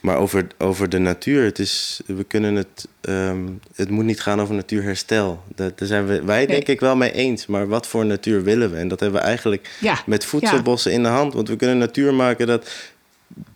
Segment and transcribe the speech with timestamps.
[0.00, 4.40] Maar over, over de natuur, het is, we kunnen het, ehm, het moet niet gaan
[4.40, 5.42] over natuurherstel.
[5.54, 7.46] Daar, daar zijn we, wij denk ik wel mee eens.
[7.46, 8.76] Maar wat voor natuur willen we?
[8.76, 11.34] En dat hebben we eigenlijk Ja, met voedselbossen in de hand.
[11.34, 12.70] Want we kunnen natuur maken dat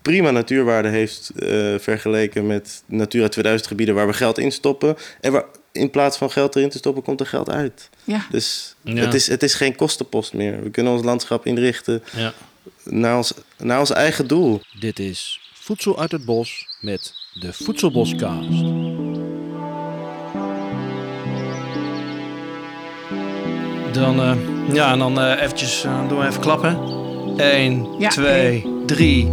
[0.02, 4.96] prima natuurwaarde heeft eh, vergeleken met Natura 2000 gebieden waar we geld in stoppen.
[5.20, 7.88] En waar in plaats van geld erin te stoppen, komt er geld uit.
[8.04, 8.26] Ja.
[8.30, 8.94] Dus Ja.
[8.94, 10.62] het, is, het is geen kostenpost meer.
[10.62, 12.32] We kunnen ons landschap inrichten Ja.
[12.84, 14.60] naar ons, naar ons eigen doel.
[14.80, 18.48] Dit is Voedsel uit het Bos met de Voedselboscast.
[23.92, 24.32] Dan, eh,
[24.72, 26.78] ja, en dan eh, eventjes, eh, doen we even klappen.
[27.36, 29.32] 1, Ja, 2, 3.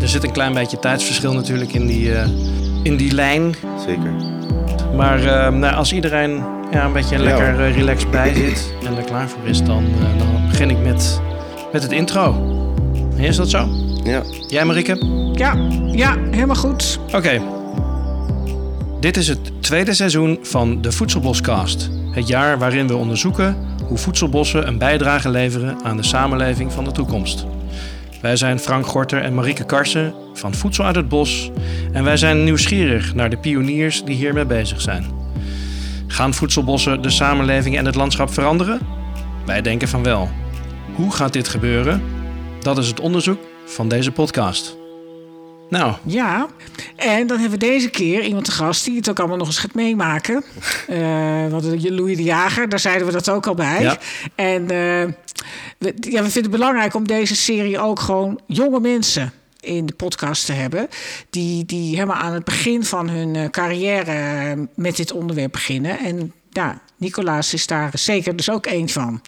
[0.00, 2.28] Er zit een klein beetje tijdsverschil natuurlijk in die, eh,
[2.82, 3.54] in die lijn.
[3.86, 4.12] Zeker.
[4.96, 9.28] Maar eh, nou, als iedereen ja, een beetje lekker relaxed bij zit en er klaar
[9.28, 11.20] voor is, dan, eh, dan begin ik met,
[11.72, 12.36] met het intro.
[13.16, 13.68] Is dat zo?
[14.08, 14.22] Ja.
[14.46, 14.98] Jij Marike?
[15.32, 15.54] Ja,
[15.92, 17.00] ja, helemaal goed.
[17.12, 17.42] Oké.
[19.00, 21.90] Dit is het tweede seizoen van de Voedselboscast.
[22.10, 26.92] Het jaar waarin we onderzoeken hoe voedselbossen een bijdrage leveren aan de samenleving van de
[26.92, 27.46] toekomst.
[28.20, 31.50] Wij zijn Frank Gorter en Marieke Karsen van Voedsel uit het Bos
[31.92, 35.06] en wij zijn nieuwsgierig naar de pioniers die hiermee bezig zijn.
[36.06, 38.80] Gaan voedselbossen de samenleving en het landschap veranderen?
[39.46, 40.28] Wij denken van wel.
[40.94, 42.02] Hoe gaat dit gebeuren?
[42.60, 44.76] Dat is het onderzoek van deze podcast.
[45.68, 46.46] Nou, Ja,
[46.96, 49.58] en dan hebben we deze keer iemand te gast die het ook allemaal nog eens
[49.58, 50.44] gaat meemaken.
[50.88, 53.82] Eh want Louis de Jager, daar zeiden we dat ook al bij.
[53.82, 53.98] Ja.
[54.34, 55.12] En eh,
[55.78, 59.94] we, ja, we vinden het belangrijk om deze serie ook gewoon jonge mensen in de
[59.94, 60.88] podcast te hebben.
[61.30, 65.98] Die, die helemaal aan het begin van hun eh, carrière met dit onderwerp beginnen.
[65.98, 69.20] En ja, Nicolaas is daar zeker dus ook één van.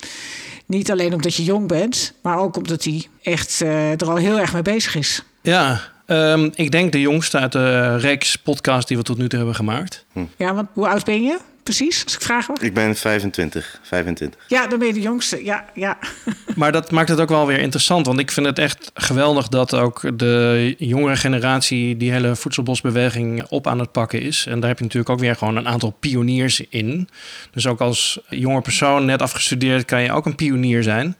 [0.71, 4.39] Niet alleen omdat je jong bent, maar ook omdat hij echt eh, er al heel
[4.39, 5.23] erg mee bezig is.
[5.43, 9.39] Ja, ehm, ik denk de jongste uit de reeks podcast die we tot nu toe
[9.39, 10.05] hebben gemaakt.
[10.37, 11.39] Ja, want hoe oud ben je
[11.77, 12.59] precies, als ik vraag mag?
[12.59, 13.81] Ik ben 25.
[13.83, 14.41] 25.
[14.47, 15.45] Ja, dan ben je de jongste.
[15.45, 15.99] Ja, ja.
[16.57, 18.07] Maar dat maakt het ook wel weer interessant.
[18.07, 23.67] Want ik vind het echt geweldig dat ook de jongere generatie die hele voedselbosbeweging op
[23.67, 24.47] aan het pakken is.
[24.47, 27.09] En daar heb je natuurlijk ook weer gewoon een aantal pioniers in.
[27.51, 31.17] Dus ook als jonge persoon net afgestudeerd kan je ook een pionier zijn.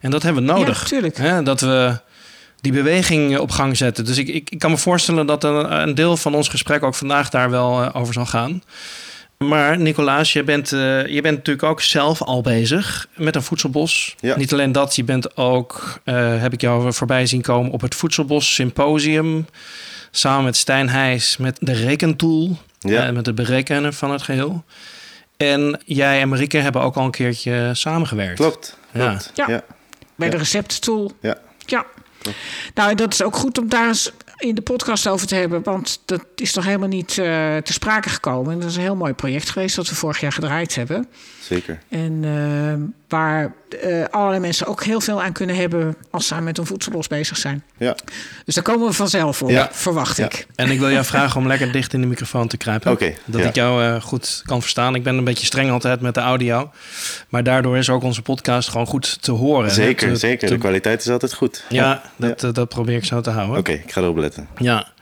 [0.00, 0.80] En dat hebben we nodig.
[0.80, 1.16] Ja, tuurlijk.
[1.16, 1.98] Hè, dat we
[2.60, 4.04] die beweging op gang zetten.
[4.04, 6.94] Dus ik, ik, ik kan me voorstellen dat een, een deel van ons gesprek ook
[6.94, 8.62] vandaag daar wel eh, over zal gaan.
[9.48, 14.14] Maar Nicolaas, je bent, eh, je bent natuurlijk ook zelf al bezig met een voedselbos.
[14.20, 14.36] Ja.
[14.36, 17.94] Niet alleen dat, je bent ook, eh, heb ik jou voorbij zien komen op het
[17.94, 19.46] Voedselbos Symposium.
[20.10, 22.58] Samen met Stijn Heijs met de rekentool.
[22.78, 23.06] Ja.
[23.06, 24.64] eh, met het berekenen van het geheel.
[25.36, 28.34] En jij en Marieke hebben ook al een keertje samengewerkt.
[28.34, 28.78] Klopt.
[28.92, 29.08] Ja.
[29.08, 29.30] klopt.
[29.34, 29.46] Ja.
[29.48, 29.62] Ja.
[30.14, 31.12] Bij de recepttool.
[31.20, 31.38] Ja.
[31.66, 31.86] Ja.
[32.74, 34.10] Nou, dat is ook goed om daar eens
[34.48, 35.62] in de podcast over te hebben.
[35.62, 38.52] Want dat is toch helemaal niet eh te sprake gekomen.
[38.52, 41.06] En dat is een heel mooi project geweest dat we vorig jaar gedraaid hebben.
[41.40, 41.78] Zeker.
[41.88, 43.52] En eh, waar
[43.82, 47.36] eh, allerlei mensen ook heel veel aan kunnen hebben als ze met een voedselbos bezig
[47.36, 47.62] zijn.
[47.78, 47.96] Ja.
[48.44, 49.68] Dus daar komen we vanzelf op, Ja.
[49.72, 50.24] verwacht Ja.
[50.24, 50.46] ik.
[50.54, 52.92] En ik wil jou vragen om lekker dicht in de microfoon te kruipen.
[52.92, 53.48] Oké, Dat ja.
[53.48, 54.94] ik jou eh, goed kan verstaan.
[54.94, 56.70] Ik ben een beetje streng altijd met de audio.
[57.28, 59.70] Maar daardoor is ook onze podcast gewoon goed te horen.
[59.70, 60.48] Zeker, Te- zeker.
[60.48, 61.64] te- De kwaliteit is altijd goed.
[61.68, 63.58] ja, dat, eh, dat probeer ik zo te houden.
[63.58, 64.48] Oké, ik ga erop letten.
[64.58, 64.92] Ja.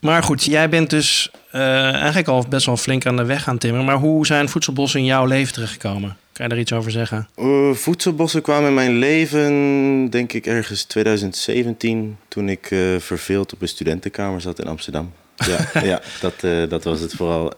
[0.00, 3.58] Maar goed, jij bent dus eh, eigenlijk al best wel flink aan de weg gaan
[3.58, 3.86] timmeren.
[3.86, 6.16] Maar hoe zijn voedselbossen in jouw leven terechtgekomen?
[6.32, 7.28] Kan je daar iets over zeggen?
[7.36, 12.16] Eh, voedselbossen kwamen in mijn leven, denk ik, ergens 2017.
[12.28, 15.12] Toen ik eh, verveeld op een studentenkamer zat in Amsterdam.
[15.36, 17.52] Ja, ja dat, dat was het vooral.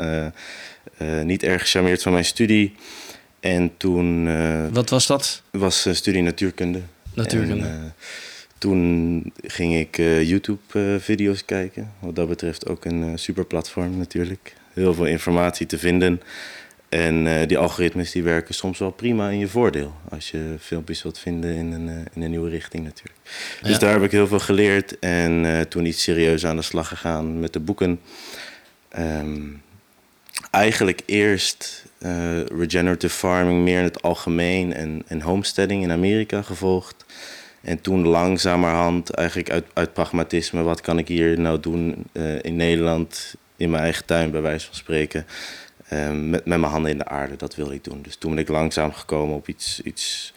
[1.24, 2.74] niet erg gecharmeerd van mijn studie.
[3.40, 4.28] En toen
[4.72, 5.42] Wat was dat?
[5.50, 6.80] was studie natuurkunde.
[7.14, 7.66] Natuurkunde.
[7.66, 7.94] En,
[8.58, 11.92] toen ging ik eh, YouTube-video's kijken.
[11.98, 14.54] Wat dat betreft ook een eh, super platform natuurlijk.
[14.72, 16.20] Heel veel informatie te vinden.
[16.88, 19.94] En eh, die algoritmes die werken soms wel prima in je voordeel.
[20.10, 23.18] Als je filmpjes wilt vinden in een, eh, in een nieuwe richting natuurlijk.
[23.62, 23.78] Dus Ja.
[23.78, 24.98] daar heb ik heel veel geleerd.
[24.98, 28.00] En eh, toen iets serieus aan de slag gegaan met de boeken.
[28.88, 29.40] Ehm,
[30.50, 37.04] eigenlijk eerst eh, regenerative farming meer in het algemeen en, en homesteading in Amerika gevolgd.
[37.68, 42.56] En toen langzamerhand eigenlijk uit, uit pragmatisme, wat kan ik hier nou doen eh, in
[42.56, 45.26] Nederland, in mijn eigen tuin bij wijze van spreken.
[45.88, 48.02] eh, met, met mijn handen in de aarde, dat wil ik doen.
[48.02, 50.32] Dus toen ben ik langzaam gekomen op iets, iets,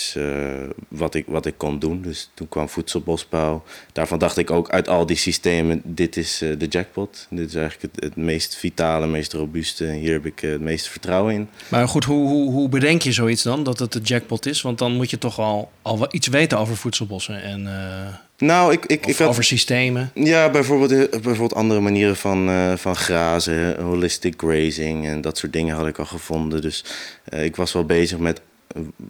[0.00, 0.24] iets eh,
[0.88, 2.02] wat, ik, wat ik kon doen.
[2.02, 3.62] Dus toen kwam voedselbosbouw.
[3.92, 7.26] Daarvan dacht ik ook uit al die systemen, dit is eh, de jackpot.
[7.30, 9.86] Dit is eigenlijk het, het meest vitale, meest robuuste.
[9.86, 11.48] En hier heb ik eh, het meeste vertrouwen in.
[11.68, 14.62] Maar goed, hoe, hoe, hoe bedenk je zoiets dan, dat het de jackpot is?
[14.62, 17.68] Want dan moet je toch al, al iets weten over voedselbossen en,
[18.38, 19.28] Nou, ik, ik, Of ik had...
[19.28, 20.10] over systemen?
[20.14, 25.86] Ja, bijvoorbeeld, bijvoorbeeld andere manieren van, van grazen, holistic grazing en dat soort dingen had
[25.86, 26.60] ik al gevonden.
[26.60, 26.84] Dus
[27.30, 28.40] ik was wel bezig met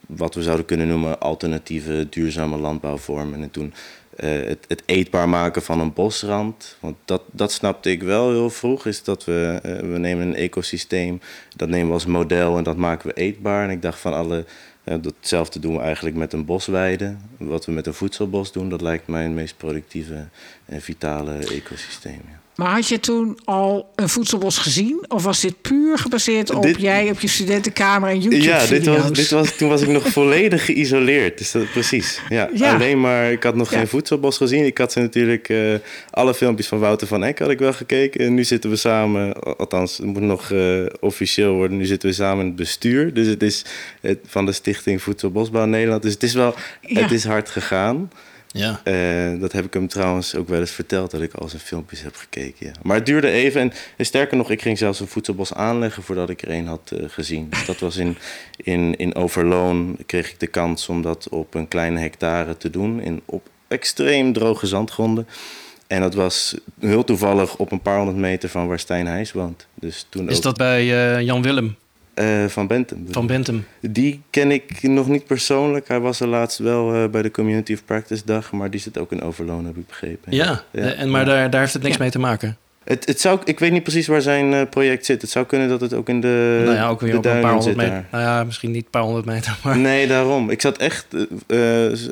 [0.07, 3.43] wat we zouden kunnen noemen alternatieve duurzame landbouwvormen.
[3.43, 3.73] En toen
[4.17, 6.77] eh, het, het eetbaar maken van een bosrand.
[6.81, 10.35] Want dat, dat snapte ik wel heel vroeg, is dat we, eh, we nemen een
[10.35, 11.21] ecosysteem,
[11.57, 13.65] dat nemen we als model en dat maken we eetbaar.
[13.65, 14.45] En ik dacht van alle...
[14.85, 17.17] eh, datzelfde doen we eigenlijk met een bosweide.
[17.37, 20.29] Wat we met een voedselbos doen, dat lijkt mij het meest productieve
[20.65, 22.21] en vitale ecosysteem.
[22.61, 25.05] Maar had je toen al een voedselbos gezien?
[25.09, 28.63] Of was dit puur gebaseerd op Dit- jij op je studentenkamer en YouTube-video's?
[28.69, 31.39] Ja, dit was, dit was, toen was ik nog volledig geïsoleerd.
[31.39, 32.21] Dus dat, precies.
[32.29, 32.75] Ja, Ja.
[32.75, 33.77] Alleen maar, ik had nog Ja.
[33.79, 34.65] geen voedselbos gezien.
[34.65, 35.75] Ik had ze natuurlijk, eh,
[36.11, 38.21] alle filmpjes van Wouter van Eck had ik wel gekeken.
[38.21, 41.77] En nu zitten we samen, al- althans, het moet nog eh, officieel worden.
[41.77, 43.15] Nu zitten we samen in het bestuur.
[43.15, 43.65] Dus het is
[44.01, 46.03] het, van de Stichting Voedselbosbouw Nederland.
[46.03, 47.01] Dus het is wel, Ja.
[47.03, 48.11] het is hard gegaan.
[48.53, 48.81] Ja.
[48.85, 52.03] Eh, dat heb ik hem trouwens ook wel eens verteld, dat ik al zijn filmpjes
[52.03, 52.67] heb gekeken.
[52.67, 52.73] Ja.
[52.83, 53.61] Maar het duurde even.
[53.61, 56.91] En, en sterker nog, ik ging zelfs een voedselbos aanleggen voordat ik er een had
[56.91, 57.47] eh, gezien.
[57.51, 58.17] Dus dat was in,
[58.57, 63.01] in, in Overloon, kreeg ik de kans om dat op een kleine hectare te doen.
[63.01, 65.27] In, op extreem droge zandgronden.
[65.87, 69.67] En dat was heel toevallig op een paar honderd meter van waar Stijn Heijs woont.
[69.75, 71.77] Dus toen Is ook, dat bij eh, Jan Willem
[72.21, 73.07] eh, van Bentum.
[73.11, 73.67] van Bentum?
[73.81, 75.89] Die ken ik nog niet persoonlijk.
[75.89, 78.99] Hij was er laatst wel eh, bij de Community of Practice dag, maar die zit
[78.99, 80.35] ook in Overloon, heb ik begrepen.
[80.35, 82.03] Ja, eh, en, maar daar, daar heeft het niks Ja.
[82.03, 82.57] mee te maken.
[82.85, 85.23] Het, het zou, ik weet niet precies waar zijn project zit.
[85.23, 87.53] Het zou kunnen dat het ook in de, nou ja, ook weer op een paar
[87.53, 87.93] honderd meter.
[87.93, 88.07] daar.
[88.11, 89.79] Nou ja, misschien niet een paar honderd meter, maar...
[89.79, 90.51] Nee, daarom.
[90.51, 91.07] Ik zat echt,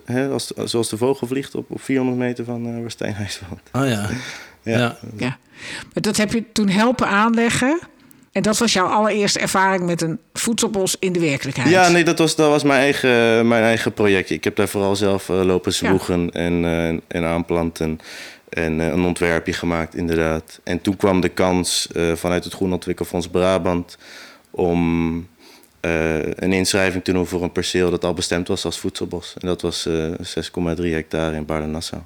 [0.05, 3.85] hè, als, zoals de vogel vliegt, op, op 400 meter van eh waar Steenhuis woont.
[3.85, 4.09] Oh ja.
[4.63, 4.79] Ja.
[4.79, 4.97] ja.
[5.17, 5.39] Ja.
[5.83, 7.79] Maar dat heb je toen helpen aanleggen.
[8.39, 11.69] En dat was jouw allereerste ervaring met een voedselbos in de werkelijkheid.
[11.69, 14.35] Ja, nee, dat was, dat was mijn, eigen, mijn eigen projectje.
[14.35, 18.01] Ik heb daar vooral zelf eh, lopen zwoegen en, eh, en aanplanten.
[18.49, 20.61] En eh, een ontwerpje gemaakt, inderdaad.
[20.65, 23.99] En toen kwam de kans vanuit het Groen Ontwikkelfonds Brabant...
[24.51, 25.27] om
[25.81, 29.35] een inschrijving te doen voor een perceel dat al bestemd was als voedselbos.
[29.39, 32.03] En dat was eh 6,3 hectare in Baarden-Nassau.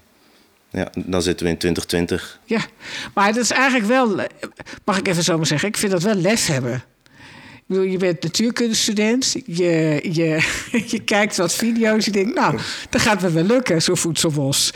[0.73, 2.39] Ja, dan zitten we in 2020.
[2.45, 2.61] Ja,
[3.15, 4.17] maar dat is eigenlijk wel,
[4.85, 6.85] mag ik even zo maar zeggen, ik vind dat wel lef hebben.
[7.55, 10.43] Ik bedoel, je bent natuurkundestudent, je, je,
[10.93, 12.59] je kijkt wat video's, je denkt, nou,
[12.91, 14.71] dat gaat me wel lukken, zo'n voedselbos.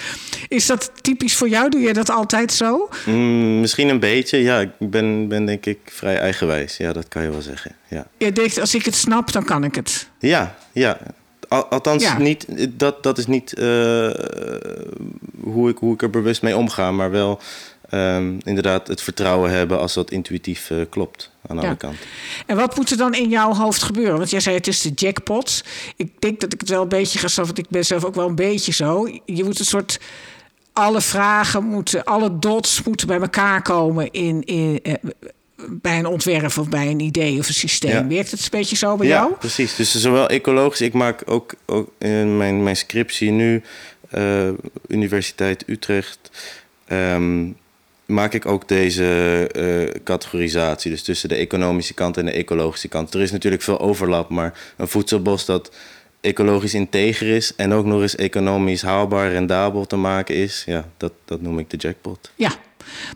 [0.48, 1.70] Is dat typisch voor jou?
[1.70, 2.88] Doe je dat altijd zo?
[3.06, 4.60] Mm, misschien een beetje, ja.
[4.60, 6.76] Ik ben, ben denk ik vrij eigenwijs.
[6.76, 7.74] Ja, dat kan je wel zeggen.
[7.88, 10.08] Ja, Je denkt, als ik het snap, dan kan ik het.
[10.18, 10.56] ja.
[10.72, 10.98] ja.
[11.48, 12.18] Al- althans, Ja.
[12.18, 14.10] niet, dat, dat is niet eh,
[15.40, 16.92] hoe, ik, hoe ik er bewust mee omga.
[16.92, 17.40] Maar wel
[17.90, 21.74] ehm, inderdaad het vertrouwen hebben als dat intuïtief eh, klopt aan alle Ja.
[21.74, 21.98] kanten.
[22.46, 24.16] En wat moet er dan in jouw hoofd gebeuren?
[24.16, 25.64] Want jij zei het is de jackpot.
[25.96, 28.28] Ik denk dat ik het wel een beetje ga want ik ben zelf ook wel
[28.28, 29.08] een beetje zo.
[29.24, 30.00] Je moet een soort
[30.72, 34.94] alle vragen moeten, alle dots moeten bij elkaar komen in, in eh,
[35.56, 37.90] bij een ontwerp of bij een idee of een systeem.
[37.90, 38.06] Ja.
[38.06, 39.32] Werkt het een beetje zo bij ja, jou?
[39.32, 39.76] precies.
[39.76, 43.62] Dus zowel ecologisch, ik maak ook, ook in mijn, mijn scriptie nu,
[44.10, 44.48] eh,
[44.88, 46.30] Universiteit Utrecht,
[46.86, 47.48] ehm,
[48.06, 50.90] maak ik ook deze eh, categorisatie.
[50.90, 53.14] Dus tussen de economische kant en de ecologische kant.
[53.14, 55.70] Er is natuurlijk veel overlap, maar een voedselbos dat
[56.20, 61.12] ecologisch integer is en ook nog eens economisch haalbaar, rendabel te maken is, ja, dat,
[61.24, 62.30] dat noem ik de jackpot.
[62.34, 62.52] Ja.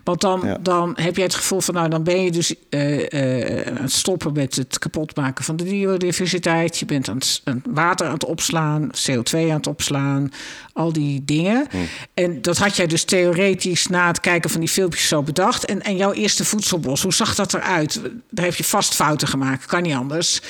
[0.03, 0.57] Want dan, Ja.
[0.61, 3.91] dan heb je het gevoel van, nou, dan ben je dus eh, eh, aan het
[3.91, 6.77] stoppen met het kapotmaken van de biodiversiteit.
[6.77, 10.31] Je bent aan het, water aan het opslaan, CO2 aan het opslaan,
[10.73, 11.67] al die dingen.
[12.13, 15.65] En dat had jij dus theoretisch na het kijken van die filmpjes zo bedacht.
[15.65, 18.01] En, en jouw eerste voedselbos, hoe zag dat eruit?
[18.29, 20.41] Daar heb je vast fouten gemaakt, kan niet anders.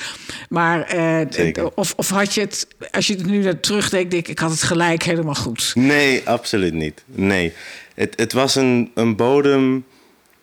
[0.48, 4.28] Maar, eh, of, of had je het, als je het nu naar terugdenkt, denk ik,
[4.28, 5.70] ik had het gelijk helemaal goed.
[5.74, 7.02] Nee, absoluut niet.
[7.06, 7.52] Nee.
[7.94, 9.84] Het, het was een, een bodem.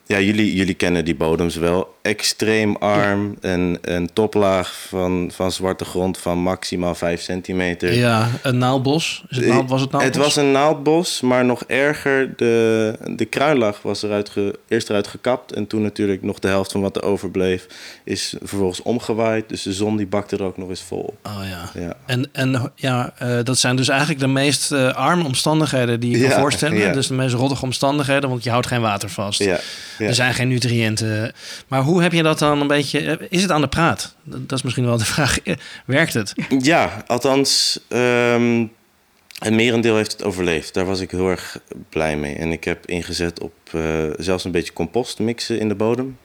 [0.05, 1.95] Ja, jullie, jullie kennen die bodems wel.
[2.01, 3.37] Extreem arm.
[3.41, 7.93] En een toplaag van, van zwarte grond van maximaal 5 centimeter.
[7.93, 9.23] Ja, een naaldbos.
[9.29, 10.15] Is het naald, was het naaldbos?
[10.15, 12.33] Het was een naaldbos, maar nog erger.
[12.35, 15.51] De, de kruinlaag was eruit ge, eerst eruit gekapt.
[15.51, 17.67] En toen natuurlijk nog de helft van wat er overbleef
[18.03, 19.49] is vervolgens omgewaaid.
[19.49, 21.17] Dus de zon die bakte er ook nog eens vol op.
[21.23, 21.81] Oh ja.
[21.81, 21.93] Ja.
[22.05, 26.27] En, en ja, eh, dat zijn dus eigenlijk de meest eh, arme omstandigheden die je
[26.27, 26.77] kan voorstellen.
[26.77, 26.93] ja.
[26.93, 29.41] Dus de meest roddige omstandigheden, want je houdt geen water vast.
[29.97, 31.33] Er zijn geen nutriënten.
[31.67, 32.99] Maar hoe heb je dat dan een beetje...
[33.17, 34.15] eh, Is het aan de praat?
[34.23, 35.41] Dat is misschien wel de vraag.
[35.41, 36.33] Eh, Werkt het?
[36.59, 38.65] Ja, althans, ehm
[39.39, 40.73] het merendeel heeft het overleefd.
[40.73, 41.57] Daar was ik heel erg
[41.89, 42.35] blij mee.
[42.35, 43.81] En ik heb ingezet op eh,
[44.17, 46.17] zelfs een beetje compost mixen in de bodem.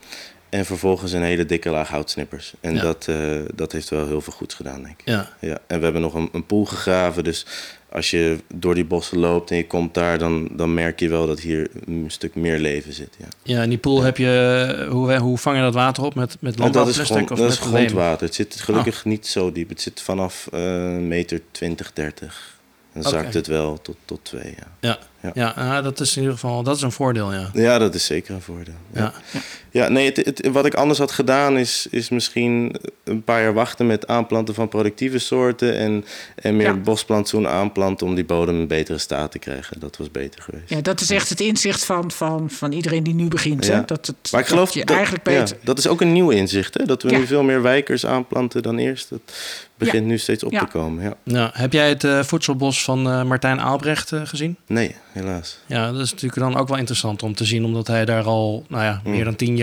[0.49, 2.53] En vervolgens een hele dikke laag houtsnippers.
[2.61, 2.83] En Ja.
[2.83, 3.09] dat,
[3.55, 5.07] dat heeft wel heel veel goeds gedaan, denk ik.
[5.09, 5.29] Ja.
[5.41, 5.59] Ja.
[5.67, 7.25] En we hebben nog een, een pool gegraven.
[7.25, 7.47] Dus
[7.95, 11.27] als je door die bossen loopt en je komt daar, dan, dan merk je wel
[11.27, 13.17] dat hier een stuk meer leven zit.
[13.19, 14.87] Ja, Ja, in die pool heb je...
[14.91, 16.15] Hoe, hoe vang je dat water op?
[16.15, 18.27] Met, met En dat is, landbouwplastic grond, of dat is grondwater.
[18.27, 19.69] Het zit gelukkig niet zo diep.
[19.69, 20.61] Het zit vanaf eh,
[20.97, 22.59] meter 20, 30.
[22.93, 23.11] Dan Oké.
[23.15, 24.67] zakt het wel tot, tot twee, ja.
[24.81, 25.31] Ja, Ja.
[25.35, 25.77] ja.
[25.77, 27.51] ah, dat is in ieder geval dat is een voordeel, ja.
[27.53, 28.75] Ja, dat is zeker een voordeel.
[28.93, 29.13] ja.
[29.75, 33.53] Ja, nee, het, het- wat ik anders had gedaan is, is misschien een paar jaar
[33.55, 36.05] wachten met aanplanten van productieve soorten en,
[36.35, 36.75] en meer Ja.
[36.75, 39.81] bosplantsoen aanplanten om die bodem in betere staat te krijgen.
[39.81, 40.69] Dat was beter geweest.
[40.71, 43.67] Ja, dat is echt het inzicht van, van, van iedereen die nu begint.
[43.67, 43.75] Ja.
[43.75, 43.83] Hè?
[43.85, 45.57] Dat, het, Maar ik geloof dat je dat, eigenlijk ja, beter...
[45.63, 46.85] dat is ook een nieuw inzicht, hè?
[46.85, 47.19] dat we Ja.
[47.19, 49.11] nu veel meer wijkers aanplanten dan eerst.
[49.11, 49.21] Dat
[49.77, 50.61] begint nu steeds op Ja.
[50.61, 51.03] te komen.
[51.05, 51.15] Ja.
[51.23, 54.57] Nou, heb jij het eh, voedselbos van eh, Martijn Aalbrecht eh, gezien?
[54.67, 55.59] Nee, helaas.
[55.67, 58.65] Ja, dat is natuurlijk dan ook wel interessant om te zien, omdat hij daar al
[58.69, 59.11] nou ja, Mm.
[59.11, 59.63] meer dan tien jaar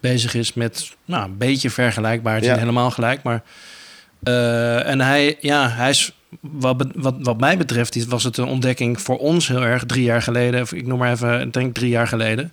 [0.00, 2.32] bezig is met nou, een beetje vergelijkbaar.
[2.34, 2.54] Het is Ja.
[2.54, 3.42] niet helemaal gelijk, maar.
[4.22, 6.12] eh, en hij, ja, hij is.
[6.40, 10.22] Wat, wat, wat mij betreft was het een ontdekking voor ons heel erg drie jaar
[10.22, 10.60] geleden.
[10.62, 12.52] Of ik noem maar even, ik denk drie jaar geleden.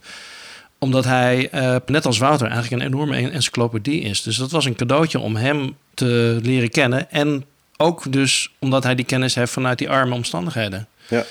[0.79, 4.22] Omdat hij, eh, net als Wouter, eigenlijk een enorme en- encyclopedie is.
[4.22, 7.12] Dus dat was een cadeautje om hem te leren kennen.
[7.12, 7.46] En
[7.77, 10.88] ook dus omdat hij die kennis heeft vanuit die arme omstandigheden.
[11.08, 11.24] Ja.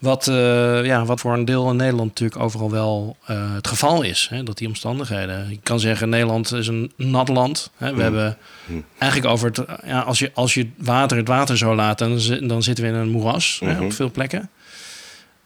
[0.00, 4.02] Wat, eh, ja, wat voor een deel in Nederland natuurlijk overal wel eh, het geval
[4.02, 4.26] is.
[4.30, 5.50] Hè, dat die omstandigheden.
[5.50, 7.70] Je kan zeggen, Nederland is een nat land.
[7.76, 7.86] Hè.
[7.88, 8.00] We Mm.
[8.00, 8.84] hebben Mm.
[8.98, 9.64] eigenlijk over het...
[9.86, 12.96] Ja, als, je, als je water het water zou laten, dan, dan zitten we in
[12.96, 13.84] een moeras hè, Mhm.
[13.84, 14.50] op veel plekken.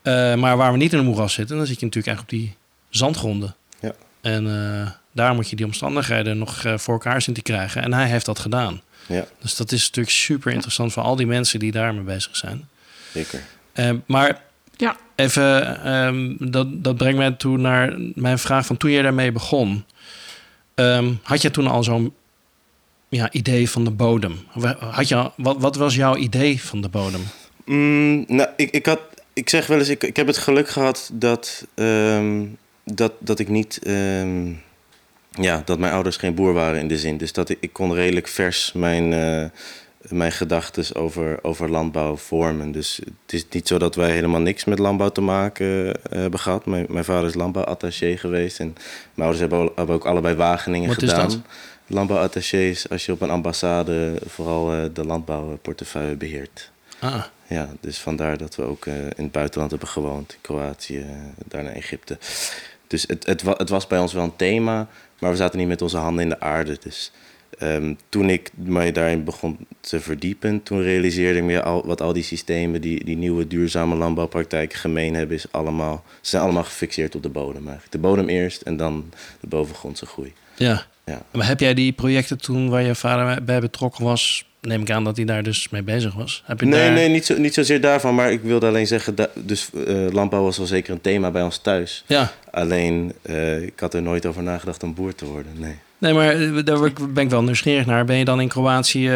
[0.02, 2.48] Eh, maar waar we niet in een moeras zitten, dan zit je natuurlijk eigenlijk op
[2.48, 2.56] die
[2.90, 3.54] zandgronden.
[3.80, 3.92] Ja.
[4.20, 4.44] En
[5.12, 7.82] daar moet je die omstandigheden nog voor elkaar zien te krijgen.
[7.82, 8.80] En hij heeft dat gedaan.
[9.06, 12.68] Ja, Dus dat is natuurlijk super interessant voor al die mensen die daarmee bezig zijn.
[13.12, 13.40] zeker.
[13.74, 14.40] Eh, maar
[14.76, 14.96] Ja.
[15.14, 19.84] even, ehm, dat, dat brengt mij toe naar mijn vraag van toen je daarmee begon.
[20.74, 22.12] Ehm, had je toen al zo'n
[23.08, 24.38] ja, idee van de bodem?
[24.78, 27.20] Had je, wat, wat was jouw idee van de bodem?
[27.64, 29.00] Mm, nou, ik, ik, had,
[29.32, 32.44] ik zeg wel eens, ik, ik heb het geluk gehad dat, ehm,
[32.84, 33.78] dat, dat ik niet.
[33.82, 34.52] ehm,
[35.40, 37.16] ja, dat mijn ouders geen boer waren in de zin.
[37.16, 39.44] Dus dat ik, ik kon redelijk vers mijn, eh,
[40.08, 42.72] mijn gedachten over, over landbouw vormen.
[42.72, 46.40] Dus het is niet zo dat wij helemaal niks met landbouw te maken eh, hebben
[46.40, 46.66] gehad.
[46.66, 48.60] Mijn, mijn vader is landbouwattaché geweest.
[48.60, 48.76] En
[49.14, 51.28] mijn ouders hebben, ook allebei Wageningen Wat is gedaan.
[51.28, 51.38] dat?
[52.52, 56.70] Is als je op een ambassade vooral eh, de landbouwportefeuille beheert.
[56.98, 60.32] Ah, Ja, dus vandaar dat we ook eh, in het buitenland hebben gewoond.
[60.32, 61.06] In Kroatië,
[61.44, 62.18] daarna Egypte.
[62.86, 65.82] Dus het, het, het was bij ons wel een thema, maar we zaten niet met
[65.82, 66.78] onze handen in de aarde.
[66.80, 67.12] Dus
[67.58, 72.12] ehm, toen ik mij daarin begon te verdiepen, toen realiseerde ik me al, wat al
[72.12, 77.14] die systemen, die, die nieuwe duurzame landbouwpraktijken gemeen hebben, is allemaal, ze zijn allemaal gefixeerd
[77.14, 77.92] op de bodem eigenlijk.
[77.92, 80.32] De bodem eerst en dan de bovengrondse groei.
[80.56, 80.86] ja.
[81.06, 81.22] Ja.
[81.32, 84.44] Maar heb jij die projecten toen waar je vader bij betrokken was?
[84.60, 86.42] Neem ik aan dat hij daar dus mee bezig was.
[86.46, 86.92] Heb je Nee, daar...
[86.92, 90.42] nee niet, zo, niet zozeer daarvan, maar ik wilde alleen zeggen, dat, dus eh, landbouw
[90.42, 92.04] was wel zeker een thema bij ons thuis.
[92.06, 95.52] Ja, Alleen, eh, ik had er nooit over nagedacht om boer te worden.
[95.56, 95.74] Nee.
[96.04, 98.04] Nee, maar eh, daar ben ik wel nieuwsgierig naar.
[98.04, 99.08] Ben je dan in Kroatië,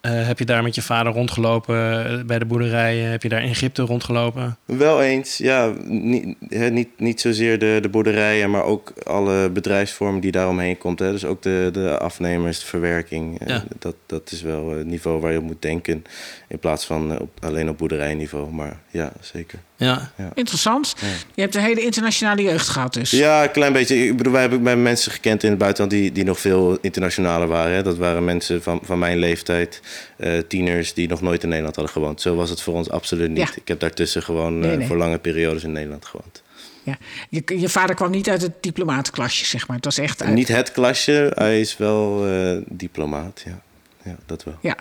[0.00, 3.10] eh, heb je daar met je vader rondgelopen eh, bij de boerderijen?
[3.10, 4.56] Heb je daar in Egypte rondgelopen?
[4.64, 5.72] Wel eens, ja.
[5.84, 6.36] Niet,
[6.70, 10.98] niet, niet zozeer de, de boerderijen, maar ook alle bedrijfsvormen die daaromheen komt.
[10.98, 11.10] Hè.
[11.10, 13.40] Dus ook de, de afnemers, de verwerking.
[13.40, 13.64] eh, Ja.
[13.78, 16.04] Dat, dat is wel het niveau waar je op moet denken.
[16.48, 18.52] In plaats van eh, op, alleen op boerderijniveau.
[18.52, 19.58] Maar ja, zeker.
[19.80, 20.94] Ja, Interessant.
[21.00, 21.06] Ja.
[21.34, 23.10] Je hebt een hele internationale jeugd gehad dus.
[23.10, 24.06] Ja, een klein beetje.
[24.06, 27.48] Ik bedoel, wij hebben bij mensen gekend in het buitenland die, die nog veel internationaler
[27.48, 27.74] waren.
[27.74, 27.82] Hè.
[27.82, 29.80] Dat waren mensen van, van mijn leeftijd,
[30.16, 32.20] eh, tieners die nog nooit in Nederland hadden gewoond.
[32.20, 33.38] Zo was het voor ons absoluut niet.
[33.38, 33.52] Ja.
[33.54, 34.86] Ik heb daartussen gewoon Nee, eh, nee.
[34.86, 36.42] voor lange periodes in Nederland gewoond.
[36.82, 36.98] Ja.
[37.28, 39.76] Je, je vader kwam niet uit het diplomatenklasje, zeg maar.
[39.76, 40.34] Het was echt uit...
[40.34, 43.42] Niet het klasje, hij is wel eh, diplomaat.
[43.44, 43.60] Ja.
[44.02, 44.58] ja, dat wel.
[44.60, 44.76] Ja,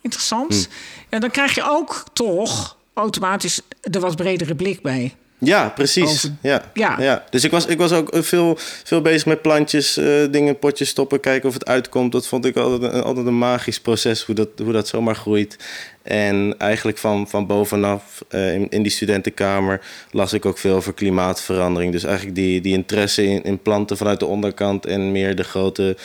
[0.00, 0.54] interessant.
[0.54, 1.14] Hm.
[1.14, 5.14] En dan krijg je ook toch automatisch de wat bredere blik bij.
[5.42, 6.04] Ja, precies.
[6.10, 6.70] Over- Ja.
[6.74, 6.96] Ja.
[7.00, 7.24] Ja.
[7.30, 8.54] Dus ik was, ik was ook veel,
[8.84, 12.12] veel bezig met plantjes, eh, dingen in potjes stoppen, kijken of het uitkomt.
[12.12, 15.56] Dat vond ik altijd, een- altijd een magisch proces, hoe dat, hoe dat zomaar groeit.
[16.02, 19.80] En eigenlijk van, van bovenaf eh, in, in die studentenkamer
[20.10, 21.92] las ik ook veel over klimaatverandering.
[21.92, 25.96] Dus eigenlijk die, die interesse in, in planten vanuit de onderkant en meer de grote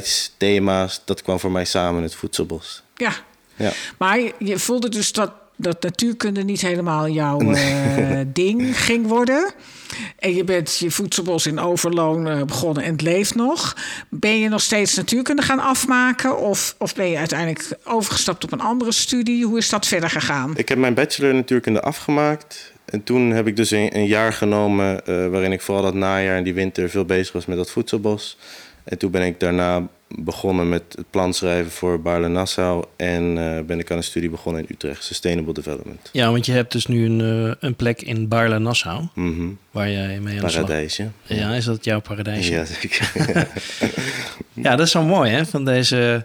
[0.00, 2.82] beleidsthema's, dat kwam voor mij samen in het voedselbos.
[2.94, 3.12] Ja,
[3.56, 3.72] Ja.
[3.98, 9.52] maar je voelde dus dat, dat natuurkunde niet helemaal jouw eh, ding ging worden.
[10.18, 13.76] En je bent je voedselbos in Overloon eh, begonnen en het leeft nog.
[14.08, 16.38] Ben je nog steeds natuurkunde gaan afmaken?
[16.38, 19.44] Of, of ben je uiteindelijk overgestapt op een andere studie?
[19.44, 20.56] Hoe is dat verder gegaan?
[20.56, 22.74] Ik heb mijn bachelor natuurkunde afgemaakt.
[22.84, 26.36] En toen heb ik dus een, een jaar genomen eh, waarin ik vooral dat najaar
[26.36, 28.38] en die winter veel bezig was met dat voedselbos.
[28.86, 32.84] En toen ben ik daarna begonnen met het plan schrijven voor Baarle Nassau.
[32.96, 36.08] En eh, ben ik aan een studie begonnen in Utrecht, Sustainable Development.
[36.12, 39.46] Ja, want je hebt dus nu een, uh, een plek in Baarle Nassau, Mhm.
[39.70, 40.64] waar jij mee aan de slag...
[40.64, 41.08] Paradijsje.
[41.22, 42.52] Ja, is dat jouw paradijsje?
[42.52, 43.12] Ja, zeker.
[44.52, 46.24] Ja, dat is zo mooi hè, van deze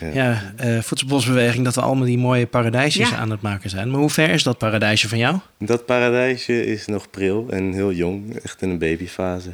[0.00, 0.08] Ja.
[0.12, 0.52] ja.
[0.56, 1.64] eh, voedselbosbeweging...
[1.64, 3.16] dat we allemaal die mooie paradijsjes Ja.
[3.16, 3.90] aan het maken zijn.
[3.90, 5.38] Maar hoe ver is dat paradijsje van jou?
[5.58, 9.50] Dat paradijsje is nog pril en heel jong, echt in een babyfase.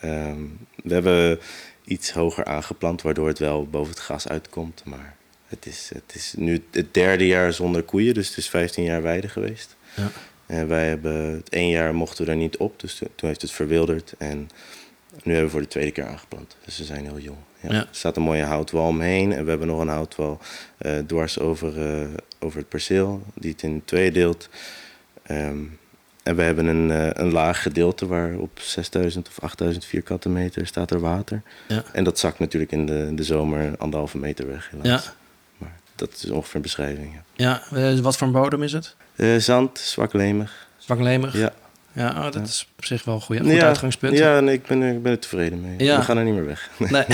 [0.00, 0.36] Ehm,
[0.82, 1.38] we hebben
[1.84, 4.82] iets hoger aangeplant, waardoor het wel boven het gras uitkomt.
[4.84, 8.84] Maar het is, het is nu het derde jaar zonder koeien, dus het is 15
[8.84, 9.76] jaar weide geweest.
[9.96, 10.10] Ja.
[10.46, 13.42] En wij hebben het één jaar mochten we er niet op, dus toen toen heeft
[13.42, 14.14] het verwilderd.
[14.18, 14.50] En
[15.22, 16.56] nu hebben we voor de tweede keer aangeplant.
[16.64, 17.38] Dus ze zijn heel jong.
[17.60, 17.72] Ja.
[17.72, 17.78] Ja.
[17.78, 19.32] Er staat een mooie houtwal omheen.
[19.32, 20.38] En we hebben nog een houtwal
[20.78, 24.48] eh, dwars over, eh, over het perceel, die het in twee deelt.
[25.22, 25.62] Ehm,
[26.24, 30.66] en we hebben een, eh, een laag gedeelte waar op 6000 of 8000 vierkante meter
[30.66, 31.42] staat er water.
[31.68, 31.82] Ja.
[31.92, 35.04] En dat zakt natuurlijk in de, in de zomer anderhalve meter weg helaas.
[35.04, 35.12] Ja.
[35.58, 37.12] Maar dat is ongeveer een beschrijving.
[37.36, 37.62] Ja.
[37.72, 38.96] Ja, eh, wat voor een bodem is het?
[39.16, 40.66] Eh, zand, zwak lemig.
[40.78, 41.36] Zwaklemig?
[41.36, 41.52] Ja.
[41.92, 42.40] Ja, oh, dat Ja.
[42.42, 44.18] is op zich wel een goeie, goed ja, uitgangspunt.
[44.18, 45.74] Ja, nee, ik, ben, ik ben er tevreden mee.
[45.78, 45.98] Ja.
[45.98, 46.70] We gaan er niet meer weg.
[46.76, 47.04] Nee.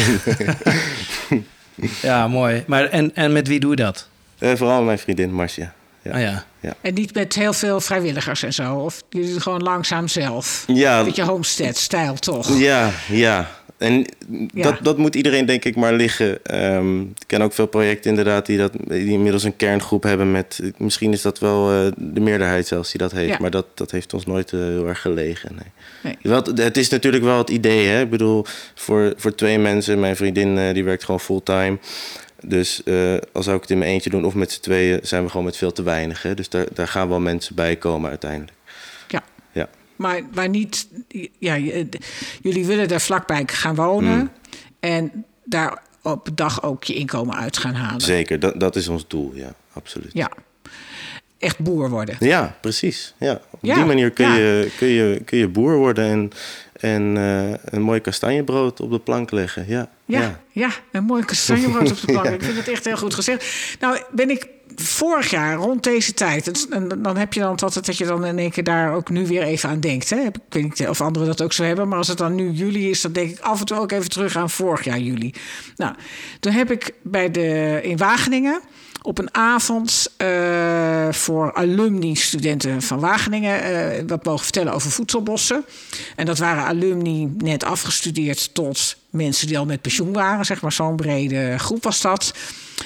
[2.10, 2.64] ja, mooi.
[2.66, 4.08] Maar en, en met wie doe je dat?
[4.38, 5.74] Vooral mijn vriendin Marcia.
[6.02, 6.10] Ja.
[6.12, 6.44] Ah ja.
[6.80, 8.74] En niet met heel veel vrijwilligers en zo.
[8.74, 10.64] Of jullie doen het gewoon langzaam zelf.
[10.66, 12.58] Ja, Beetje homestead-stijl, toch?
[12.58, 13.50] ja, ja.
[13.78, 14.04] En
[14.54, 14.62] Ja.
[14.62, 16.44] Dat, dat moet iedereen denk ik maar liggen.
[16.44, 20.60] Ehm, ik ken ook veel projecten inderdaad die, dat, die inmiddels een kerngroep hebben met...
[20.76, 23.28] Misschien is dat wel eh, de meerderheid zelfs die dat heeft.
[23.30, 23.36] Ja.
[23.40, 25.50] Maar dat, dat heeft ons nooit eh, heel erg gelegen.
[25.54, 25.64] Nee.
[26.02, 26.16] Nee.
[26.22, 27.86] Wel, het- het is natuurlijk wel het idee.
[27.86, 28.00] Hè?
[28.00, 30.00] Ik bedoel, voor, voor twee mensen...
[30.00, 31.78] Mijn vriendin eh, die werkt gewoon fulltime.
[32.44, 34.98] Dus eh, als zou ik het in mijn eentje doen of met z'n tweeën...
[35.02, 36.22] zijn we gewoon met veel te weinig.
[36.22, 36.34] Hè?
[36.34, 38.56] Dus daar, daar gaan wel mensen bij komen uiteindelijk.
[39.08, 39.22] Ja.
[39.52, 39.68] Ja.
[39.96, 40.88] Maar, maar niet...
[41.38, 41.56] Ja,
[42.42, 44.18] jullie willen daar vlakbij gaan wonen.
[44.18, 44.30] Mm.
[44.80, 48.00] En daar op dag ook je inkomen uit gaan halen.
[48.00, 49.32] Zeker, dat, dat is ons doel.
[49.34, 50.10] Ja, absoluut.
[50.12, 50.30] Ja.
[51.38, 52.16] Echt boer worden.
[52.18, 53.14] Ja, precies.
[53.18, 53.40] Ja.
[53.50, 54.34] Op Ja, die manier kun, ja.
[54.34, 56.30] je, kun, je, kun je boer worden en,
[56.80, 59.64] en eh, een mooi kastanjebrood op de plank leggen.
[59.68, 60.70] Ja, Ja, ja.
[60.92, 62.26] een mooi kastanjebrood op de plank.
[62.28, 63.76] Ik vind het echt heel goed gezegd.
[63.80, 66.68] Nou, ben ik vorig jaar rond deze tijd...
[66.68, 69.26] en dan heb je dan altijd dat je dan in één keer daar ook nu
[69.26, 70.10] weer even aan denkt.
[70.10, 70.20] Hè?
[70.20, 71.88] Ik weet niet of anderen dat ook zo hebben...
[71.88, 74.10] maar als het dan nu juli is, dan denk ik af en toe ook even
[74.10, 75.34] terug aan vorig jaar juli.
[75.76, 75.94] Nou,
[76.40, 78.60] toen heb ik bij de, in Wageningen
[79.02, 85.64] op een avond eh, voor alumni-studenten van Wageningen eh, wat mogen vertellen over voedselbossen.
[86.16, 90.72] En dat waren alumni net afgestudeerd tot mensen die al met pensioen waren, zeg maar.
[90.72, 92.32] Zo'n brede groep was dat.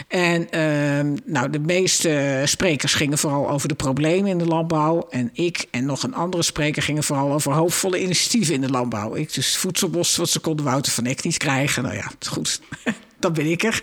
[0.08, 5.06] En ehm, nou, de meeste sprekers gingen vooral over de problemen in de landbouw.
[5.10, 9.14] En ik en nog een andere spreker gingen vooral over hoopvolle initiatieven in de landbouw.
[9.14, 11.82] Ik dus voedselbos, wat ze konden Wouter van Eck niet krijgen.
[11.82, 12.60] Nou ja, goed.
[13.24, 13.82] Dan ben ik er.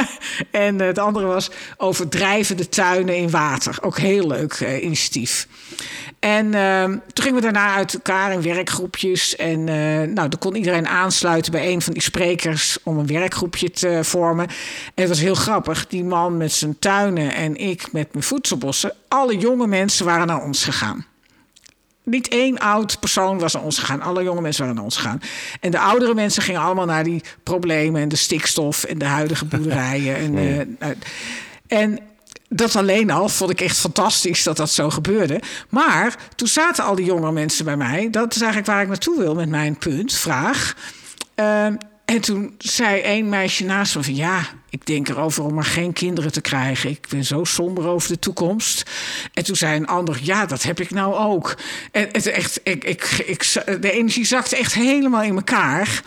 [0.50, 3.78] en eh, het andere was over drijvende tuinen in water.
[3.80, 5.48] Ook heel leuk eh, initiatief.
[6.18, 9.36] En ehm, toen gingen we daarna uit elkaar in werkgroepjes.
[9.36, 9.76] En eh,
[10.08, 14.46] nou, dan kon iedereen aansluiten bij een van die sprekers om een werkgroepje te vormen.
[14.46, 14.54] En
[14.94, 15.86] het was heel grappig.
[15.86, 18.92] Die man met zijn tuinen en ik met mijn voedselbossen.
[19.08, 21.06] Alle jonge mensen waren naar ons gegaan.
[22.10, 24.02] Niet één oud persoon was naar ons gegaan.
[24.02, 25.20] Alle jonge mensen waren naar ons gegaan.
[25.60, 29.44] En de oudere mensen gingen allemaal naar die problemen en de stikstof en de huidige
[29.56, 30.16] boerderijen.
[30.16, 30.88] En, eh,
[31.66, 31.98] en
[32.48, 35.40] dat alleen al vond ik echt fantastisch dat dat zo gebeurde.
[35.68, 38.10] Maar toen zaten al die jonge mensen bij mij.
[38.10, 40.74] Dat is eigenlijk waar ik naartoe wil met mijn punt, vraag.
[41.34, 41.74] Ehm,
[42.06, 44.40] en toen zei één meisje naast me van ja,
[44.70, 46.90] ik denk erover om maar geen kinderen te krijgen.
[46.90, 48.90] Ik ben zo somber over de toekomst.
[49.32, 51.56] En toen zei een ander, ja, dat heb ik nou ook.
[51.92, 56.02] En het echt, ik, ik, ik, de energie zakte echt helemaal in elkaar.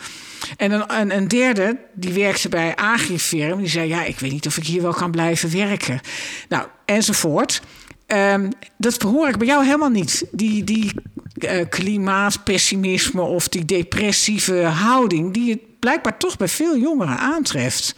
[0.56, 4.46] En een, een, een derde, die werkte bij Agrifirm, die zei: Ja, ik weet niet
[4.46, 6.00] of ik hier wel kan blijven werken.
[6.48, 7.62] Nou, enzovoort.
[8.06, 10.24] Ehm, dat hoor ik bij jou helemaal niet.
[10.30, 10.92] Die, die
[11.68, 17.94] klimaatpessimisme of die depressieve houding, die je blijkbaar toch bij veel jongeren aantreft.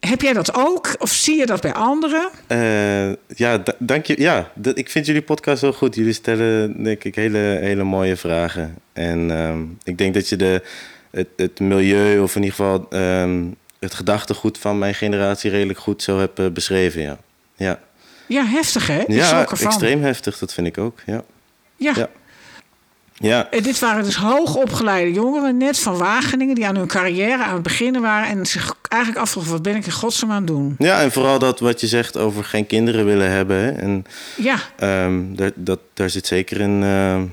[0.00, 0.94] Heb jij dat ook?
[0.98, 2.30] Of zie je dat bij anderen?
[2.46, 4.20] Eh, ja, da- dank je.
[4.20, 5.94] Ja, ik vind jullie podcast heel goed.
[5.94, 8.74] Jullie stellen, denk ik, hele, hele mooie vragen.
[8.92, 10.62] En ehm, ik denk dat je de,
[11.10, 13.44] het, het milieu, of in ieder geval ehm,
[13.78, 17.02] het gedachtegoed van mijn generatie, redelijk goed zo hebt eh, beschreven.
[17.02, 17.18] Ja,
[17.56, 17.80] ja.
[18.26, 19.00] Ja, heftig hè?
[19.00, 20.98] Ik ja extreem heftig, dat vind ik ook.
[21.06, 21.22] Ja,
[21.80, 21.92] Ja.
[21.96, 22.08] ja.
[23.14, 23.50] ja.
[23.50, 27.62] En dit waren dus hoogopgeleide jongeren, net van Wageningen, die aan hun carrière aan het
[27.62, 30.74] beginnen waren en zich eigenlijk afvroegen: wat ben ik in godsnaam aan het doen?
[30.78, 33.56] ja, en vooral dat wat je zegt over geen kinderen willen hebben.
[33.56, 33.70] Hè?
[33.70, 34.04] En
[34.36, 36.82] Ja, Ehm, daar, dat, daar zit zeker een.
[36.82, 37.24] ehm,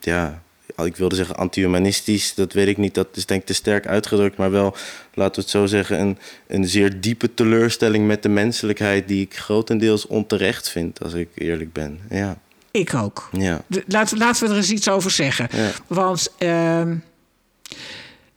[0.00, 0.42] ja,
[0.84, 4.36] ik wilde zeggen anti-humanistisch, dat weet ik niet, dat is denk ik te sterk uitgedrukt,
[4.36, 4.74] maar wel,
[5.14, 9.36] laten we het zo zeggen, een, een zeer diepe teleurstelling met de menselijkheid die ik
[9.36, 11.98] grotendeels onterecht vind, als ik eerlijk ben.
[12.10, 12.38] Ja.
[12.70, 13.28] Ik ook.
[13.32, 13.62] Ja.
[13.66, 15.48] De- laten, laten we er eens iets over zeggen.
[15.52, 15.70] Ja.
[15.86, 16.96] Want ehm,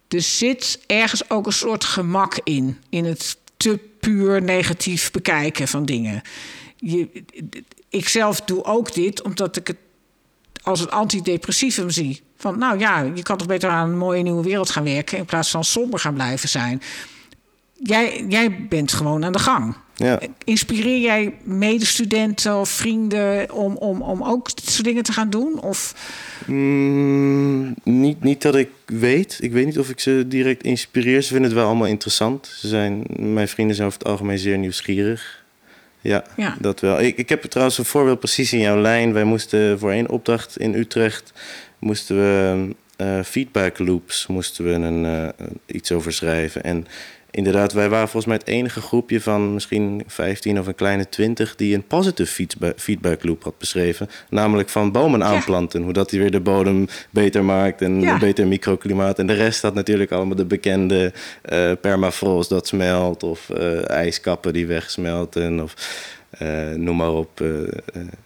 [0.08, 2.78] er zit ergens ook een soort gemak in.
[2.90, 6.22] In het te puur negatief bekijken van dingen.
[6.78, 7.24] Je,
[7.90, 9.78] ik zelf doe ook dit omdat ik het
[10.62, 12.22] als een antidepressivum zie.
[12.38, 15.18] Van nou ja, je kan toch beter aan een mooie nieuwe wereld gaan werken...
[15.18, 16.82] in plaats van somber gaan blijven zijn.
[17.74, 19.76] Jij, jij bent gewoon aan de gang.
[19.96, 20.20] Ja.
[20.44, 25.62] Inspireer jij medestudenten of vrienden om, om, om ook dit soort dingen te gaan doen?
[25.62, 25.94] Of
[26.48, 29.38] Mm, niet, niet dat ik weet.
[29.42, 31.22] Ik weet niet of ik ze direct inspireer.
[31.22, 32.48] Ze vinden het wel allemaal interessant.
[32.48, 35.44] Ze zijn, mijn vrienden zijn over het algemeen zeer nieuwsgierig.
[36.02, 36.58] Ja, Ja.
[36.60, 37.02] dat wel.
[37.02, 39.14] Ik, ik heb trouwens een voorbeeld precies in jouw lijn.
[39.14, 41.34] Wij moesten voor één opdracht in Utrecht...
[41.80, 46.64] moesten we eh, feedback loops moesten we een, eh, iets over schrijven.
[46.64, 46.88] En
[47.36, 51.56] inderdaad, wij waren volgens mij het enige groepje van misschien 15 of een kleine 20
[51.56, 54.10] die een positive feedback, loop had beschreven.
[54.30, 55.82] Namelijk van bomen aanplanten.
[55.82, 58.14] Hoe dat die weer de bodem beter maakt en Ja.
[58.14, 59.20] een beter microklimaat.
[59.20, 63.24] En de rest had natuurlijk allemaal de bekende eh permafrost dat smelt.
[63.24, 65.60] Of eh, ijskappen die wegsmelten.
[65.64, 65.74] Of
[66.30, 67.66] eh, noem maar op, eh, eh,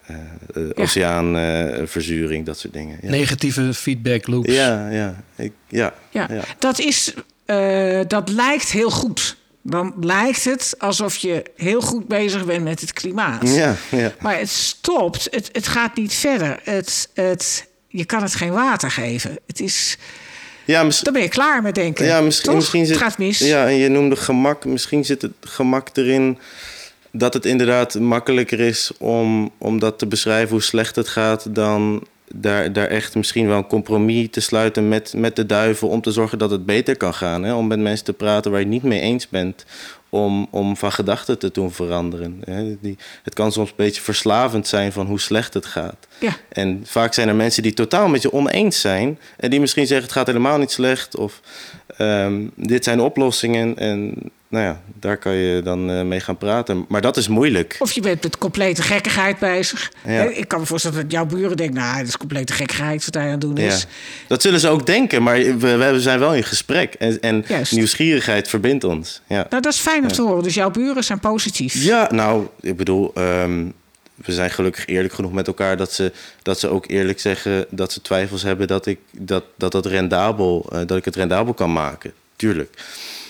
[0.05, 0.15] eh,
[0.53, 0.83] eh, Ja.
[0.83, 2.97] oceaanverzuring, dat soort dingen.
[3.01, 4.53] Ja, Negatieve feedback loops.
[4.53, 6.41] ja, ja, ik, ja, ja, ja.
[6.59, 7.13] dat is
[7.47, 9.35] eh, dat lijkt heel goed.
[9.61, 13.49] Dan lijkt het alsof je heel goed bezig bent met het klimaat.
[13.55, 14.13] Ja, ja.
[14.19, 15.27] Maar het stopt.
[15.31, 16.59] Het, het gaat niet verder.
[16.63, 19.37] Het, het, je kan het geen water geven.
[19.47, 19.97] Het is,
[20.65, 22.05] Ja, mis- dan ben je klaar met denken.
[22.05, 23.37] ja misschien, misschien zit, het gaat mis.
[23.39, 24.65] Ja, en je noemde gemak.
[24.65, 26.37] Misschien zit het gemak erin
[27.11, 32.07] dat het inderdaad makkelijker is om, om dat te beschrijven hoe slecht het gaat dan
[32.35, 36.11] daar, daar echt misschien wel een compromis te sluiten met, met de duivel om te
[36.11, 37.43] zorgen dat het beter kan gaan.
[37.43, 37.53] Hè?
[37.53, 39.65] Om met mensen te praten waar je het niet mee eens bent.
[40.09, 42.41] Om, om van gedachten te doen veranderen.
[42.45, 42.79] Hè?
[42.81, 46.07] Die, het kan soms een beetje verslavend zijn van hoe slecht het gaat.
[46.19, 46.37] Ja.
[46.49, 49.19] En vaak zijn er mensen die totaal met je oneens zijn.
[49.37, 51.15] En die misschien zeggen het gaat helemaal niet slecht.
[51.17, 51.41] Of
[51.97, 53.77] ehm, dit zijn oplossingen.
[53.77, 54.13] En
[54.49, 56.85] nou ja, daar kan je dan eh, mee gaan praten.
[56.87, 57.75] Maar dat is moeilijk.
[57.79, 59.91] Of je bent met complete gekkigheid bezig.
[60.05, 60.23] Ja.
[60.23, 61.75] Ik kan me voorstellen dat jouw buren denken...
[61.75, 63.65] nou, het is complete gekkigheid wat hij aan het doen Ja.
[63.67, 63.85] is.
[64.27, 66.93] Dat zullen ze ook denken, maar we, we zijn wel in gesprek.
[66.93, 69.21] En, en nieuwsgierigheid verbindt ons.
[69.27, 69.45] Ja.
[69.49, 70.43] Nou, dat is fijn om te horen.
[70.43, 71.73] Dus jouw buren zijn positief.
[71.83, 73.65] Ja, nou, ik bedoel, ehm,
[74.15, 77.91] we zijn gelukkig eerlijk genoeg met elkaar dat ze, dat ze ook eerlijk zeggen dat
[77.91, 81.73] ze twijfels hebben dat ik dat, dat, dat, rendabel, eh, dat ik het rendabel kan
[81.73, 82.13] maken.
[82.35, 82.77] Tuurlijk.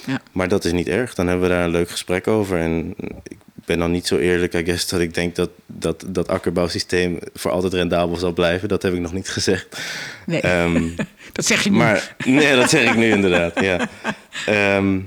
[0.08, 0.22] Ja.
[0.32, 1.14] Maar dat is niet erg.
[1.16, 2.58] Dan hebben we daar een leuk gesprek over.
[2.60, 2.94] En
[3.28, 7.20] ik ben dan niet zo eerlijk, I guess, dat ik denk dat dat, dat akkerbouwsysteem
[7.34, 8.68] voor altijd rendabel zal blijven.
[8.70, 9.82] Dat heb ik nog niet gezegd.
[10.26, 10.84] Nee, Ehm,
[11.34, 11.78] dat zeg je nu.
[11.78, 13.60] maar nee, dat zeg ik nu inderdaad.
[13.62, 13.88] Ja.
[14.46, 15.00] Ehm,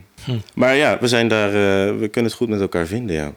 [0.54, 3.32] Maar ja, we zijn daar, eh, we kunnen het goed met elkaar vinden, ja.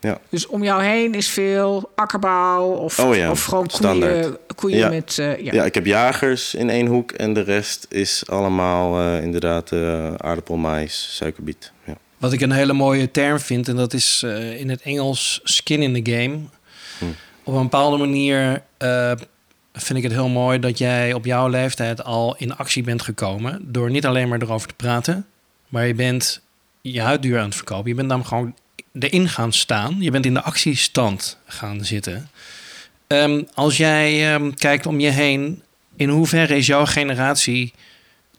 [0.00, 0.18] Ja.
[0.28, 4.36] Dus om jou heen is veel akkerbouw of, Oh ja, of gewoon koeien, standaard.
[4.56, 4.88] koeien Ja.
[4.88, 5.18] met...
[5.18, 5.52] eh, ja.
[5.52, 10.14] Ja, ik heb jagers in één hoek en de rest is allemaal eh, inderdaad eh
[10.14, 11.72] aardappel, maïs, suikerbiet.
[11.84, 11.96] Ja.
[12.18, 15.82] Wat ik een hele mooie term vind, en dat is eh, in het Engels skin
[15.82, 16.38] in the game.
[17.44, 19.12] Op een bepaalde manier eh,
[19.72, 23.60] vind ik het heel mooi dat jij op jouw leeftijd al in actie bent gekomen.
[23.72, 25.26] Door niet alleen maar erover te praten,
[25.68, 26.40] maar je bent
[26.80, 27.88] je huid duur aan het verkopen.
[27.90, 28.54] Je bent dan gewoon
[28.98, 29.96] erin gaan staan.
[30.00, 32.28] Je bent in de actiestand gaan zitten.
[33.06, 35.62] Ehm, als jij ehm, kijkt om je heen,
[35.96, 37.72] in hoeverre is jouw generatie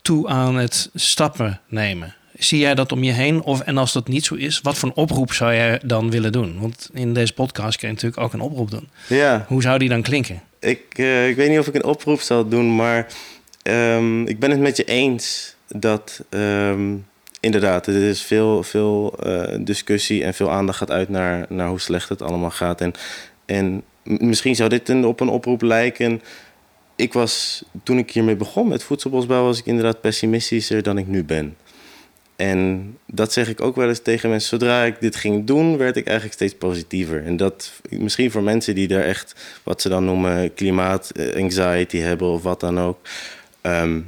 [0.02, 2.14] toe aan het stappen nemen?
[2.38, 3.42] Zie jij dat om je heen?
[3.42, 6.32] Of, en als dat niet zo is, wat voor een oproep zou jij dan willen
[6.32, 6.60] doen?
[6.60, 8.88] Want in deze podcast kun je natuurlijk ook een oproep doen.
[9.06, 10.42] ja, Hoe zou die dan klinken?
[10.58, 13.06] ik, eh, ik weet niet of ik een oproep zal doen, maar
[13.62, 16.24] ehm, ik ben het met je eens dat
[17.40, 21.80] inderdaad, er is veel, veel eh, discussie en veel aandacht gaat uit naar, naar hoe
[21.80, 22.80] slecht het allemaal gaat.
[22.80, 22.94] En,
[23.46, 26.22] en misschien zou dit een, op een oproep lijken.
[26.96, 31.24] Ik was, toen ik hiermee begon met voedselbosbouw, was ik inderdaad pessimistischer dan ik nu
[31.24, 31.56] ben.
[32.36, 34.48] En dat zeg ik ook wel eens tegen mensen.
[34.48, 37.24] Zodra ik dit ging doen, werd ik eigenlijk steeds positiever.
[37.24, 42.42] En dat misschien voor mensen die daar echt, wat ze dan noemen, klimaat-anxiety hebben of
[42.42, 42.98] wat dan ook.
[43.60, 44.00] ehm,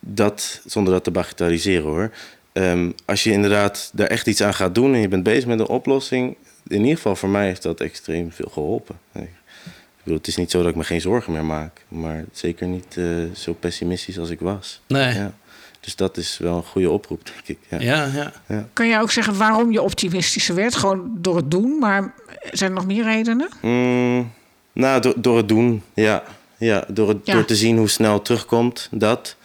[0.00, 2.10] dat, zonder dat te bagatelliseren hoor.
[2.52, 5.60] Ehm, als je inderdaad daar echt iets aan gaat doen en je bent bezig met
[5.60, 6.36] een oplossing.
[6.66, 8.98] In ieder geval voor mij heeft dat extreem veel geholpen.
[9.14, 11.84] Ik bedoel, het is niet zo dat ik me geen zorgen meer maak.
[11.88, 14.80] Maar zeker niet eh, zo pessimistisch als ik was.
[14.86, 15.14] Nee.
[15.14, 15.34] Ja.
[15.80, 17.58] Dus dat is wel een goede oproep, denk ik.
[17.68, 18.10] Ja.
[18.14, 18.68] Ja, ja.
[18.72, 20.74] Kan jij ook zeggen waarom je optimistischer werd?
[20.74, 22.14] Gewoon door het doen, maar
[22.50, 23.48] zijn er nog meer redenen?
[23.60, 24.32] Mm,
[24.72, 26.22] nou, door, door het doen, ja.
[26.58, 27.32] ja door, het, Ja.
[27.32, 29.36] door te zien hoe snel het terugkomt, dat.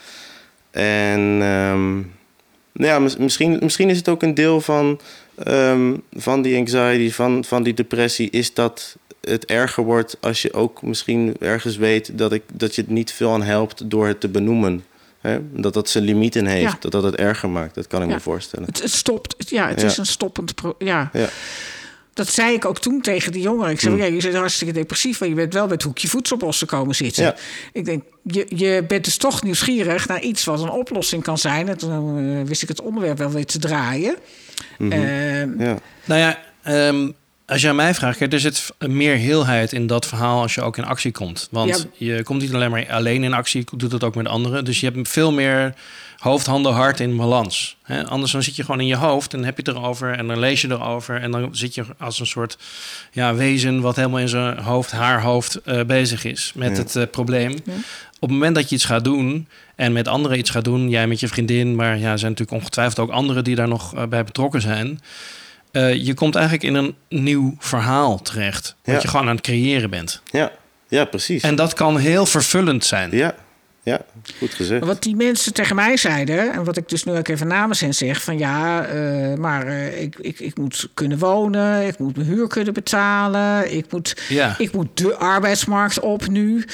[0.72, 2.02] En ehm,
[2.78, 5.00] nou ja, mis- misschien, misschien is het ook een deel van,
[5.44, 10.54] ehm, van die anxiety, van, van die depressie, is dat het erger wordt als je
[10.54, 14.20] ook misschien ergens weet dat, ik, dat je het niet veel aan helpt door het
[14.20, 14.84] te benoemen.
[15.22, 15.40] Hè?
[15.54, 16.78] Dat dat zijn limieten heeft, Ja.
[16.80, 17.76] dat dat het erger maakt.
[17.76, 18.14] Dat kan ik Ja.
[18.14, 18.66] me voorstellen.
[18.66, 19.36] Het, het stopt.
[19.50, 20.54] Ja, het is een stoppend...
[20.78, 21.12] Ja.
[22.18, 23.72] Dat zei ik ook toen tegen die jongeren.
[23.72, 24.00] Ik zei, Mm.
[24.00, 25.20] ja, je bent hartstikke depressief...
[25.20, 27.24] maar je bent wel bij het hoekje voedselbossen komen zitten.
[27.24, 27.36] Ja.
[27.74, 30.08] Ik denk, je, je bent dus toch nieuwsgierig...
[30.08, 31.68] naar iets wat een oplossing kan zijn.
[31.68, 34.16] En toen eh, wist ik het onderwerp wel weer te draaien.
[34.80, 35.78] Ehm, Ja.
[36.06, 37.12] Nou ja, ehm,
[37.46, 40.78] als je aan mij vraagt, er zit meer heelheid in dat verhaal als je ook
[40.78, 41.48] in actie komt.
[41.52, 44.66] Want je komt niet alleen maar alleen in actie, je doet het ook met anderen.
[44.66, 45.74] Dus je hebt veel meer
[46.18, 47.78] hoofd, handen, hart in balans.
[47.84, 48.06] Hè?
[48.08, 50.28] Anders dan zit je gewoon in je hoofd en dan heb je het erover en
[50.28, 51.22] dan lees je erover.
[51.22, 52.58] En dan zit je als een soort
[53.12, 56.78] ja, wezen wat helemaal in zijn hoofd, haar hoofd eh, bezig is met Ja.
[56.78, 57.52] het eh, probleem.
[57.52, 57.74] Ja.
[58.20, 61.08] Op het moment dat je iets gaat doen en met anderen iets gaat doen, jij
[61.08, 64.04] met je vriendin, maar ja, er zijn natuurlijk ongetwijfeld ook anderen die daar nog eh,
[64.06, 65.02] bij betrokken zijn.
[65.72, 68.76] Eh, je komt eigenlijk in een nieuw verhaal terecht.
[68.84, 69.02] Wat Ja.
[69.02, 70.22] je gewoon aan het creëren bent.
[70.32, 70.52] Ja.
[70.88, 71.44] ja, precies.
[71.44, 73.12] En dat kan heel vervullend zijn.
[73.12, 73.36] Ja.
[73.88, 74.02] Ja,
[74.38, 74.86] goed gezegd.
[74.86, 77.94] Wat die mensen tegen mij zeiden, en wat ik dus nu ook even namens hen
[77.94, 82.28] zeg: van ja, eh, maar eh, ik, ik, ik moet kunnen wonen, ik moet mijn
[82.28, 84.56] huur kunnen betalen, ik moet, Ja.
[84.58, 86.66] ik moet de arbeidsmarkt op nu.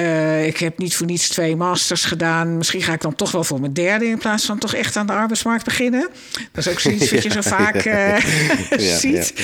[0.00, 2.56] Eh, ik heb niet voor niets twee masters gedaan.
[2.56, 5.06] Misschien ga ik dan toch wel voor mijn derde in plaats van toch echt aan
[5.06, 6.08] de arbeidsmarkt beginnen.
[6.52, 8.18] Dat is ook zoiets wat je zo vaak eh,
[8.78, 9.34] Ja, ziet.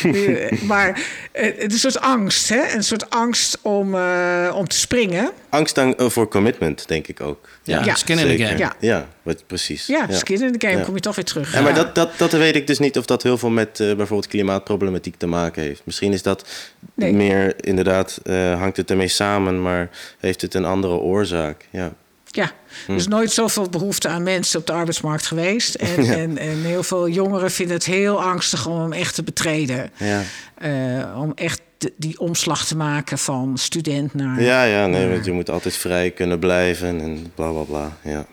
[0.62, 1.00] maar
[1.32, 2.74] het is een soort angst, hè?
[2.74, 5.30] Een soort angst om, eh, om te springen.
[5.48, 7.48] Angst dan, voor commitment, denk ik ook.
[7.62, 7.94] Ja, Ja.
[7.94, 8.58] skin in the game.
[8.58, 8.74] Ja.
[8.80, 9.86] Ja, wat, precies.
[9.86, 10.84] Ja, skin in the game Ja.
[10.84, 11.52] kom je toch weer terug.
[11.52, 13.86] Ja, maar dat, dat, dat weet ik dus niet of dat heel veel met eh,
[13.86, 15.80] bijvoorbeeld klimaatproblematiek te maken heeft.
[15.84, 16.48] Misschien is dat
[16.94, 17.12] Nee.
[17.12, 21.66] meer inderdaad, eh, hangt het ermee samen, maar heeft het een andere oorzaak.
[21.70, 21.92] Ja,
[22.30, 22.50] Ja,
[22.86, 22.90] Hm.
[22.90, 25.74] er is nooit zoveel behoefte aan mensen op de arbeidsmarkt geweest.
[25.96, 29.90] En, en, en heel veel jongeren vinden het heel angstig om hem echt te betreden.
[29.96, 30.22] ja,
[30.58, 34.42] Eh, om echt de- die omslag te maken van student naar...
[34.42, 37.96] ja, ja nee, want je moet altijd vrij kunnen blijven en bla bla bla.
[38.02, 38.26] Ja.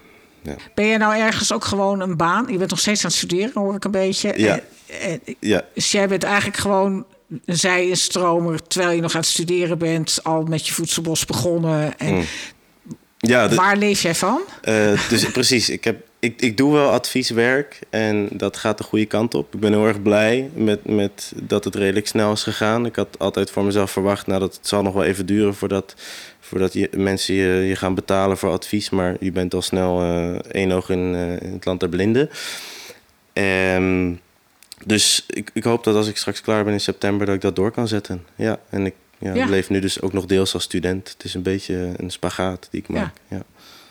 [0.44, 0.56] Ja.
[0.76, 2.46] Ben je nou ergens ook gewoon een baan?
[2.50, 4.34] Je bent nog steeds aan het studeren, hoor ik een beetje.
[4.36, 4.60] Ja.
[5.02, 5.62] En, en, Ja.
[5.74, 7.06] dus jij bent eigenlijk gewoon
[7.46, 8.68] een zij-instromer...
[8.68, 10.20] terwijl je nog aan het studeren bent...
[10.24, 11.98] al met je voedselbos begonnen.
[12.00, 12.24] En Mm.
[13.18, 14.42] Ja, de- waar leef jij van?
[14.62, 19.06] Eh, dus precies, ik, heb, ik, ik doe wel advieswerk en dat gaat de goede
[19.06, 19.54] kant op.
[19.54, 22.86] Ik ben heel erg blij met, met dat het redelijk snel is gegaan.
[22.86, 25.96] Ik had altijd voor mezelf verwacht, nou, dat het zal nog wel even duren voordat,
[26.54, 28.90] voordat je, mensen je, je gaan betalen voor advies.
[28.90, 32.30] Maar je bent al snel eh één oog in, eh, in het land der blinden.
[33.34, 34.12] Ehm,
[34.86, 37.56] dus ik, ik hoop dat als ik straks klaar ben in september, dat ik dat
[37.56, 38.26] door kan zetten.
[38.36, 39.46] Ja, en ik ja, Ja.
[39.46, 41.10] leef nu dus ook nog deels als student.
[41.10, 42.94] Het is een beetje een spagaat die ik Ja.
[43.02, 43.16] maak.
[43.28, 43.42] Ja.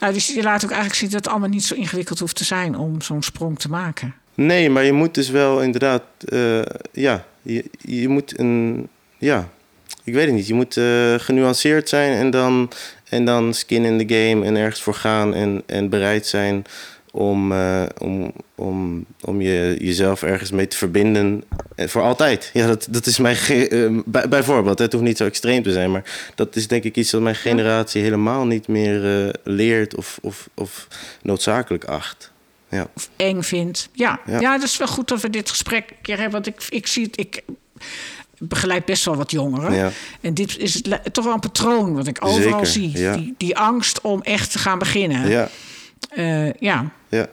[0.01, 2.45] Nou, dus je laat ook eigenlijk zien dat het allemaal niet zo ingewikkeld hoeft te
[2.45, 2.77] zijn...
[2.79, 4.15] om zo'n sprong te maken.
[4.35, 6.61] Nee, maar je moet dus wel inderdaad, eh,
[6.93, 9.49] ja, je, je moet een, ja,
[10.05, 10.47] ik weet het niet.
[10.47, 12.71] Je moet eh, genuanceerd zijn en dan,
[13.09, 16.65] en dan skin in the game en ergens voor gaan en, en bereid zijn
[17.11, 21.45] om, eh, om, om, om je, jezelf ergens mee te verbinden
[21.77, 22.51] eh, voor altijd.
[22.53, 25.73] Ja, dat, dat is mijn, ge- eh, bij, bijvoorbeeld, het hoeft niet zo extreem te
[25.73, 30.19] zijn, maar dat is denk ik iets dat mijn generatie helemaal niet meer leert of,
[30.23, 30.89] of, of
[31.23, 32.31] noodzakelijk acht.
[32.69, 32.87] Ja.
[32.97, 33.89] of eng vindt.
[33.93, 34.41] Ja, ja.
[34.41, 34.59] Ja.
[34.59, 36.33] dat is wel goed dat we dit gesprek een keer hebben.
[36.43, 37.43] Want ik, ik zie het, ik
[38.49, 39.75] begeleid best wel wat jongeren.
[39.75, 39.91] Ja.
[40.21, 42.99] En dit is toch wel een patroon wat ik overal Zeker, zie.
[42.99, 43.17] ja.
[43.17, 45.29] Die, die angst om echt te gaan beginnen.
[45.29, 45.49] Ja,
[46.11, 47.27] Eh, ja, ja.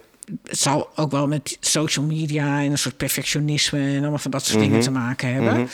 [0.44, 4.46] het zal ook wel met social media en een soort perfectionisme en allemaal van dat
[4.46, 4.68] soort Mhm.
[4.68, 5.70] dingen te maken hebben.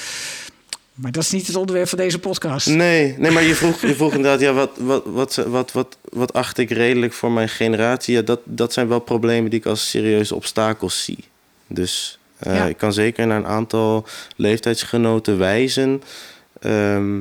[0.94, 2.68] Maar dat is niet het onderwerp van deze podcast.
[2.68, 6.34] Nee, nee maar je vroeg, je vroeg inderdaad, ja, wat, wat, wat, wat, wat, wat
[6.34, 8.16] acht ik redelijk voor mijn generatie?
[8.16, 11.18] Ja, dat, dat zijn wel problemen die ik als serieuze obstakels zie.
[11.68, 12.66] Dus eh, Ja.
[12.66, 16.02] ik kan zeker naar een aantal leeftijdsgenoten wijzen.
[16.60, 17.20] Ehm,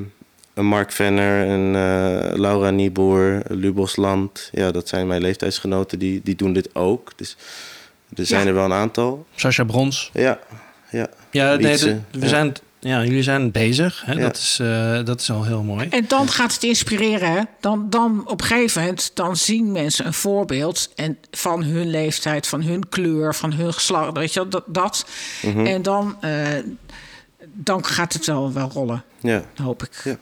[0.55, 4.49] een Mark Venner, een eh, Laura Nieboer, Lubos Land.
[4.53, 7.13] Ja, dat zijn mijn leeftijdsgenoten, die, die doen dit ook.
[7.17, 7.37] Dus
[8.17, 8.49] er zijn Ja.
[8.49, 9.27] er wel een aantal.
[9.35, 10.11] Sascha Brons.
[10.13, 10.39] Ja,
[10.91, 11.09] ja.
[11.31, 11.79] Ja, nee,
[12.11, 14.03] we zijn, ja, jullie zijn bezig.
[14.07, 14.13] Hè?
[14.13, 14.21] Ja.
[14.21, 15.89] Dat, is, eh, dat is al heel mooi.
[15.89, 17.33] En dan gaat het inspireren.
[17.33, 17.41] Hè?
[17.61, 22.47] Dan, dan op een gegeven moment dan zien mensen een voorbeeld en van hun leeftijd,
[22.47, 24.17] van hun kleur, van hun geslacht.
[24.17, 24.65] Weet je wel, dat.
[24.67, 25.07] dat.
[25.43, 25.67] Mhm.
[25.67, 26.31] En dan, eh,
[27.53, 29.43] dan gaat het wel, wel rollen, ja.
[29.63, 29.91] hoop ik.
[30.05, 30.17] Ja.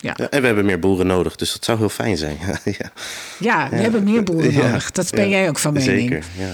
[0.00, 2.38] Ja, Ja, en we hebben meer boeren nodig, dus dat zou heel fijn zijn.
[2.78, 2.90] ja.
[3.38, 4.66] ja we hebben meer boeren Ja.
[4.66, 4.90] nodig.
[4.90, 5.36] Dat ben Ja.
[5.38, 6.08] jij ook van mening.
[6.10, 6.52] Zeker, ja.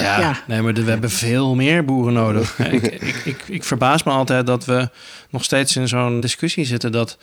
[0.00, 2.58] Ja, nee, maar de- we hebben veel meer boeren nodig.
[2.70, 4.88] ik, ik, ik, ik verbaas me altijd dat we
[5.30, 7.18] nog steeds in zo'n discussie zitten dat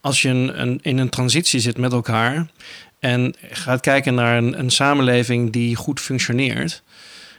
[0.00, 2.46] als je een, een, in een transitie zit met elkaar
[3.00, 6.82] en gaat kijken naar een, een samenleving die goed functioneert,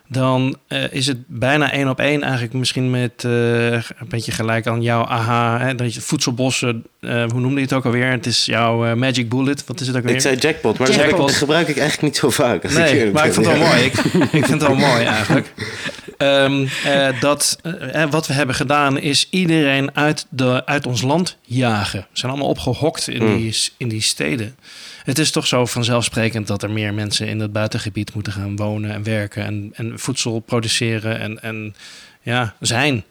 [0.07, 4.67] dan uh, is het bijna één op één eigenlijk misschien met uh, een beetje gelijk
[4.67, 5.59] aan jouw aha.
[5.59, 8.11] Hè, dat je voedselbossen, uh, hoe noemde je het ook alweer?
[8.11, 9.65] Het is jouw magic bullet.
[9.65, 10.15] Wat is het ook alweer?
[10.15, 11.27] Ik zei jackpot, maar jackpot.
[11.27, 12.71] dat gebruik ik eigenlijk niet zo vaak.
[12.71, 13.83] Nee, maar ik vind het wel mooi.
[13.83, 13.93] Ik,
[14.31, 15.53] ik, vind het wel mooi eigenlijk.
[16.17, 16.69] Um,
[17.19, 17.57] dat
[18.09, 21.99] wat we hebben gedaan is iedereen uit, de, uit ons land jagen.
[21.99, 23.37] Ze zijn allemaal opgehokt in, mm.
[23.37, 24.55] die, in die steden.
[25.03, 28.91] Het is toch zo vanzelfsprekend dat er meer mensen in het buitengebied moeten gaan wonen
[28.91, 31.75] en werken en, en voedsel produceren en, en
[32.21, 33.03] ja, zijn.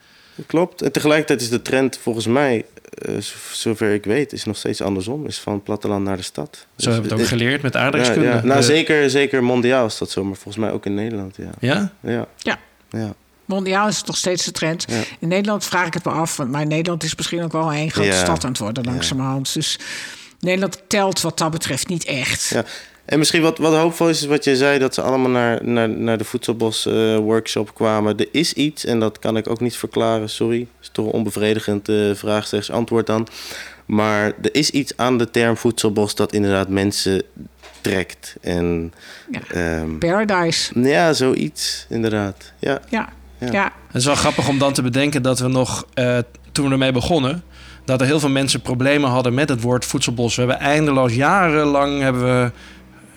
[0.46, 0.82] Klopt.
[0.82, 2.64] En tegelijkertijd is de trend volgens mij,
[3.08, 3.16] uh,
[3.52, 5.26] zover ik weet, is nog steeds andersom.
[5.26, 6.48] Is van het platteland naar de stad.
[6.52, 8.28] Zo dus hebben we het ook geleerd met aardrijkskunde.
[8.28, 11.36] Ja, Nou, zeker, zeker mondiaal is dat zo, maar volgens mij ook in Nederland.
[11.36, 11.50] Ja?
[11.60, 11.92] Ja.
[12.00, 12.26] ja.
[12.36, 12.58] ja.
[12.90, 13.14] Ja.
[13.44, 14.86] Mondiaal is het nog steeds de trend.
[15.18, 18.12] In Nederland vraag ik het me af, maar Nederland is misschien ook wel een grote
[18.12, 19.54] stad aan het worden langzamerhand.
[19.54, 19.78] Dus
[20.40, 22.48] Nederland telt wat dat betreft niet echt.
[22.48, 22.64] Ja.
[23.04, 25.88] En misschien wat, wat hoopvol is, is wat je zei, dat ze allemaal naar, naar,
[25.88, 28.18] naar de voedselbos uh, workshop kwamen.
[28.18, 30.58] Er is iets, en dat kan ik ook niet verklaren, sorry.
[30.58, 33.28] Dat is toch een onbevredigend uh, vraag, slechts antwoord dan.
[33.86, 37.22] Maar er is iets aan de term voedselbos dat inderdaad mensen
[37.90, 38.36] trekt.
[38.40, 38.92] En,
[39.30, 39.80] ja.
[39.80, 40.80] um, Paradise.
[40.80, 42.52] Ja, zoiets, inderdaad.
[42.58, 42.80] Ja.
[42.88, 43.08] Ja.
[43.38, 43.72] ja.
[43.86, 46.18] Het is wel grappig om dan te bedenken dat we nog, uh,
[46.52, 47.42] toen we ermee begonnen
[47.84, 50.34] dat er heel veel mensen problemen hadden met het woord voedselbos.
[50.34, 52.50] We hebben eindeloos jarenlang hebben we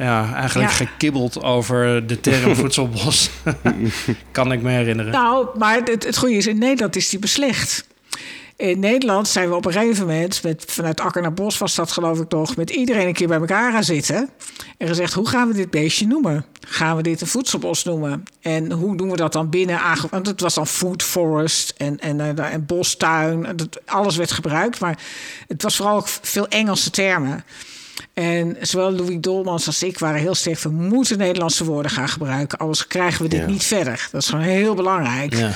[0.03, 3.29] ja, eigenlijk gekibbeld over de term voedselbos.
[4.31, 5.11] kan ik me herinneren.
[5.11, 7.87] Nou, maar het, het goede is, in Nederland is die beslecht.
[8.59, 11.91] In Nederland zijn we op een gegeven moment, met, vanuit Akker naar Bos was dat
[11.91, 14.29] geloof ik nog, met iedereen een keer bij elkaar gaan zitten.
[14.77, 16.45] En gezegd, hoe gaan we dit beestje noemen?
[16.67, 18.23] Gaan we dit een voedselbos noemen?
[18.41, 19.79] En hoe doen we dat dan binnen?
[20.09, 23.57] Want het was dan food forest en, en, en, en bostuin.
[23.85, 24.99] Alles werd gebruikt, maar
[25.47, 27.43] het was vooral veel Engelse termen.
[28.13, 30.77] En zowel Louis Dolmans als ik waren heel sterk van...
[30.77, 32.57] we moeten Nederlandse woorden gaan gebruiken...
[32.57, 34.07] anders krijgen we dit niet verder.
[34.11, 35.35] Dat is gewoon heel belangrijk.
[35.35, 35.51] Ja.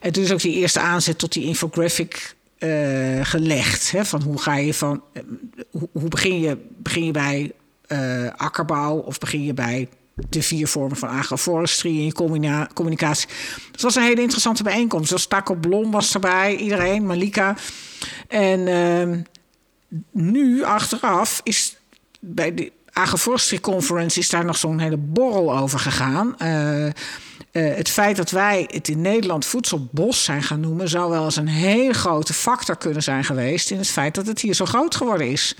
[0.00, 3.90] En toen is ook die eerste aanzet tot die infographic uh, gelegd.
[3.90, 4.04] Hè?
[4.04, 5.02] Van hoe ga je van.
[5.12, 5.22] Uh,
[5.70, 7.52] hoe, hoe, begin je, begin je bij
[7.88, 9.88] uh, akkerbouw of begin je bij
[10.28, 12.12] de vier vormen van agroforestry in je
[12.74, 13.28] communicatie.
[13.72, 15.10] Dat was een hele interessante bijeenkomst.
[15.10, 17.56] Dus Taco Blom was erbij, iedereen, Malika.
[18.28, 19.20] En ehm,
[20.12, 21.76] nu, achteraf, is
[22.20, 26.36] bij de agroforestry conference is daar nog zo'n hele borrel over gegaan.
[27.58, 31.36] Uh, het feit dat wij het in Nederland voedselbos zijn gaan noemen, zou wel eens
[31.36, 34.94] een hele grote factor kunnen zijn geweest in het feit dat het hier zo groot
[34.94, 35.56] geworden is.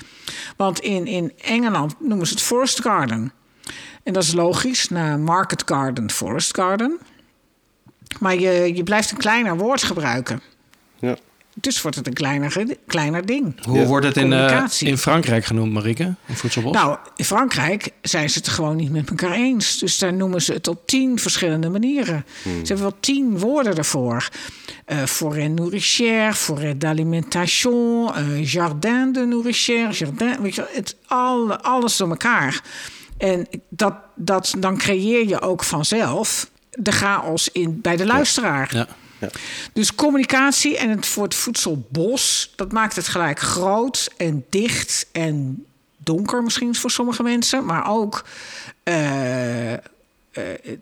[0.56, 3.32] Want in, in Engeland noemen ze het Forest Garden.
[4.02, 6.98] En dat is logisch, na Market Garden, Forest Garden.
[8.20, 10.40] Maar je, je blijft een kleiner woord gebruiken.
[11.60, 13.64] Dus wordt het een kleiner, kleiner ding.
[13.64, 16.14] Hoe wordt het in, uh, in Frankrijk genoemd, Marike?
[16.26, 16.72] In voedselbos?
[16.72, 19.78] Nou, in Frankrijk zijn ze het gewoon niet met elkaar eens.
[19.78, 22.24] Dus daar noemen ze het op tien verschillende manieren.
[22.42, 22.52] Hmm.
[22.52, 24.28] Ze hebben wel tien woorden ervoor.
[24.86, 31.96] Uh, forêt nourricière, forêt d'alimentation, uh, jardin de nourricière, jardin, weet je, het, alle, alles
[31.96, 32.60] door elkaar.
[33.18, 38.68] En dat, dat, dan creëer je ook vanzelf de chaos in, bij de luisteraar.
[38.72, 38.78] ja.
[38.78, 38.86] Ja.
[39.72, 45.66] Dus communicatie en het voor het voedselbos, dat maakt het gelijk groot en dicht en
[45.96, 48.24] donker misschien voor sommige mensen, maar ook
[48.84, 49.78] uh, uh,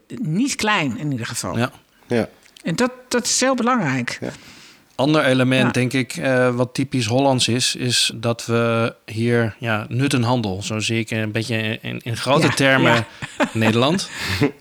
[0.09, 1.59] niet klein in ieder geval.
[1.59, 1.73] Ja.
[2.07, 2.29] ja.
[2.63, 4.19] En dat, dat is heel belangrijk.
[4.21, 4.31] Ja.
[4.97, 10.15] Ander element, denk ik, uh, wat typisch Hollands is, is dat we hier ja, nut
[10.15, 13.07] en handel, zo zie ik een beetje in, in grote termen
[13.53, 14.11] Nederland.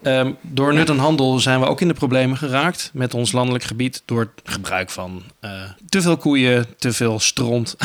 [0.03, 3.63] Um, door nut en handel zijn we ook in de problemen geraakt met ons landelijk
[3.63, 5.51] gebied door het gebruik van uh,
[5.89, 7.75] te veel koeien, te veel stront.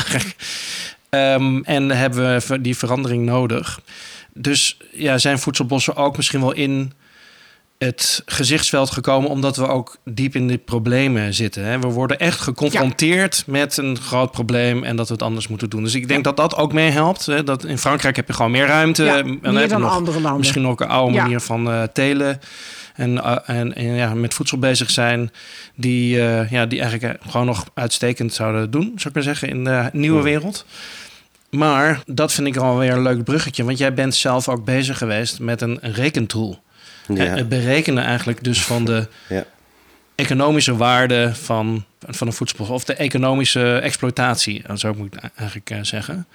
[1.09, 3.79] um, en hebben we die verandering nodig.
[4.33, 6.93] Dus ja, zijn voedselbossen ook misschien wel in
[7.85, 11.65] het gezichtsveld gekomen omdat we ook diep in die problemen zitten.
[11.65, 11.79] Hè?
[11.79, 15.83] We worden echt geconfronteerd met een groot probleem en dat we het anders moeten doen.
[15.83, 17.25] Dus ik denk dat dat ook meehelpt.
[17.25, 17.43] Hè?
[17.43, 19.03] Dat in Frankrijk heb je gewoon meer ruimte.
[19.03, 20.39] Ja, en meer dan nog, andere landen.
[20.39, 22.39] Misschien ook een oude manier van uh, telen.
[22.95, 25.31] En, uh, en, en, ja, met voedsel bezig zijn,
[25.75, 29.63] die, uh, ja, die eigenlijk gewoon nog uitstekend zouden doen, zou ik maar zeggen, in
[29.63, 30.65] de nieuwe wereld.
[31.49, 35.39] Maar dat vind ik alweer een leuk bruggetje, want jij bent zelf ook bezig geweest
[35.39, 36.61] met een, een rekentool.
[37.15, 37.23] Ja.
[37.23, 39.45] Het berekenen eigenlijk dus van de ja.
[40.15, 45.77] economische waarde van, van een voedsel of de economische exploitatie, zo moet ik eigenlijk uh,
[45.81, 46.27] zeggen.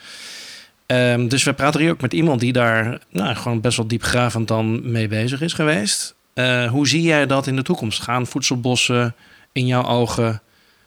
[0.86, 4.48] Um, dus we praten hier ook met iemand die daar nou, gewoon best wel diepgravend
[4.48, 6.14] dan mee bezig is geweest.
[6.34, 8.02] Uh, hoe zie jij dat in de toekomst?
[8.02, 9.14] Gaan voedselbossen
[9.52, 10.40] in jouw ogen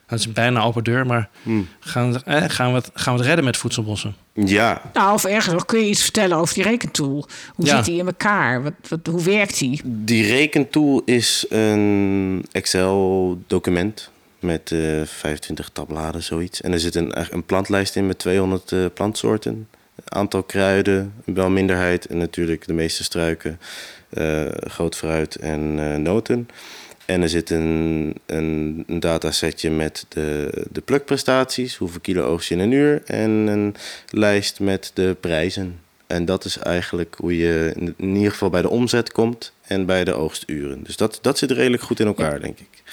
[0.08, 1.68] Dat is bijna open deur, maar Hmm.
[1.80, 4.16] gaan, eh, gaan, we het, gaan we het redden met voedselbossen?
[4.46, 7.26] Ja, Nou, of ergens nog, kun je iets vertellen over die rekentool?
[7.56, 7.76] Hoe Ja.
[7.76, 8.64] zit die in elkaar?
[8.64, 9.82] Wat, wat, hoe werkt die?
[9.84, 14.10] die rekentool is een Excel-document
[14.40, 16.62] met eh 25 tabbladen, zoiets.
[16.62, 19.68] En er zit een, een plantlijst in met 200 eh, plantsoorten.
[20.06, 22.06] Aantal kruiden, wel minderheid.
[22.06, 23.60] En natuurlijk de meeste struiken,
[24.10, 26.48] eh, groot fruit en eh, noten.
[27.10, 32.56] En er zit een, een, een datasetje met de, de plukprestaties, hoeveel kilo oogst je
[32.56, 33.02] in een uur.
[33.06, 33.76] En een
[34.10, 35.80] lijst met de prijzen.
[36.08, 40.04] En dat is eigenlijk hoe je in ieder geval bij de omzet komt en bij
[40.04, 40.84] de oogsturen.
[40.84, 42.84] Dus dat, dat zit redelijk goed in elkaar, denk ik.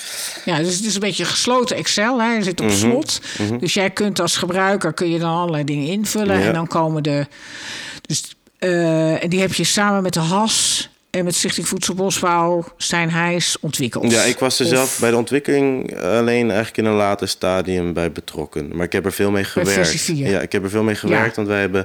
[0.45, 2.21] Ja, dus het is een beetje gesloten Excel.
[2.21, 2.33] Hè?
[2.33, 2.69] Je zit Mhm.
[2.69, 3.21] op slot.
[3.61, 6.39] Dus jij kunt als gebruiker kun je dan allerlei dingen invullen.
[6.41, 6.47] Ja.
[6.47, 7.27] En dan komen de.
[8.01, 13.11] Dus, eh, en die heb je samen met de HAS en met Stichting Voedselbosbouw Stijn
[13.11, 14.11] Heijs ontwikkeld.
[14.13, 17.93] Ja, ik was er Of- zelf bij de ontwikkeling alleen eigenlijk in een later stadium
[17.93, 18.77] bij betrokken.
[18.77, 20.07] Maar ik heb er veel mee gewerkt.
[20.07, 21.33] Ja, ik heb er veel mee gewerkt, Ja.
[21.35, 21.85] want wij hebben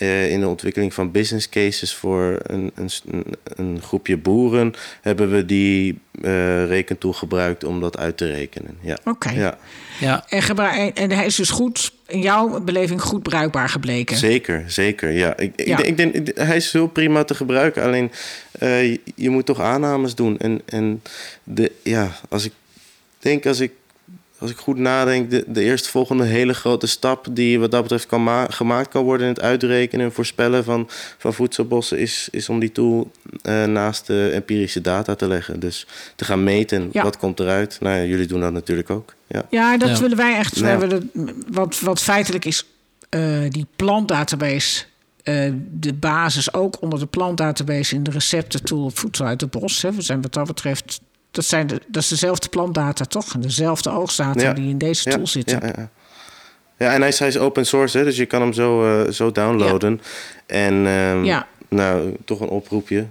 [0.00, 2.90] eh, in de ontwikkeling van business cases voor een, een,
[3.44, 8.76] een groepje boeren hebben we die eh rekentool gebruikt om dat uit te rekenen.
[8.80, 8.98] Ja.
[9.04, 9.30] Oké.
[9.30, 9.58] Ja,
[10.00, 10.24] Ja,
[10.94, 14.16] En, hij is dus goed, in jouw beleving, goed bruikbaar gebleken.
[14.16, 15.10] zeker, zeker.
[15.10, 15.36] Ja.
[15.36, 15.76] Ik, ik, Ja.
[15.76, 18.10] denk- ik denk, ik- hij is heel prima te gebruiken, alleen
[18.58, 20.38] eh, je, je moet toch aannames doen.
[20.38, 21.02] En, en
[21.44, 22.52] de, ja, als ik
[23.18, 23.72] denk, als ik
[24.40, 28.22] als ik goed nadenk, de, de eerstvolgende hele grote stap die wat dat betreft kan
[28.22, 30.88] ma- gemaakt kan worden in het uitrekenen en voorspellen van,
[31.18, 33.10] van voedselbossen, is, is om die tool
[33.42, 35.60] eh, naast de empirische data te leggen.
[35.60, 35.86] Dus
[36.16, 37.02] te gaan meten, Ja.
[37.02, 37.76] wat komt eruit.
[37.80, 39.14] Nou ja, jullie doen dat natuurlijk ook.
[39.26, 39.46] Ja.
[39.50, 40.00] Ja, dat Ja.
[40.00, 40.58] willen wij echt.
[40.58, 41.10] Wij willen,
[41.50, 42.66] wat, wat feitelijk is,
[43.08, 44.84] eh, die plantdatabase,
[45.22, 49.82] eh, de basis ook onder de plantdatabase in de receptentool op voedsel uit het bos.
[49.82, 49.92] Hè.
[49.92, 51.00] We zijn wat dat betreft,
[51.30, 53.34] dat, zijn de, dat is dezelfde plantdata toch?
[53.34, 54.52] En dezelfde oogstdata Ja.
[54.52, 55.58] die in deze tool zitten.
[55.60, 55.88] Ja, ja, ja.
[56.86, 59.10] ja, en hij is, hij is open source, hè, dus je kan hem zo, eh,
[59.12, 60.00] zo downloaden.
[60.46, 61.46] En ehm, Ja.
[61.68, 63.06] nou, toch een oproepje.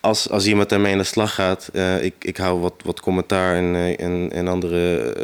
[0.00, 3.56] Als, als iemand daarmee aan de slag gaat, eh, ik, ik hou wat, wat commentaar
[3.56, 5.14] en, eh, en, en andere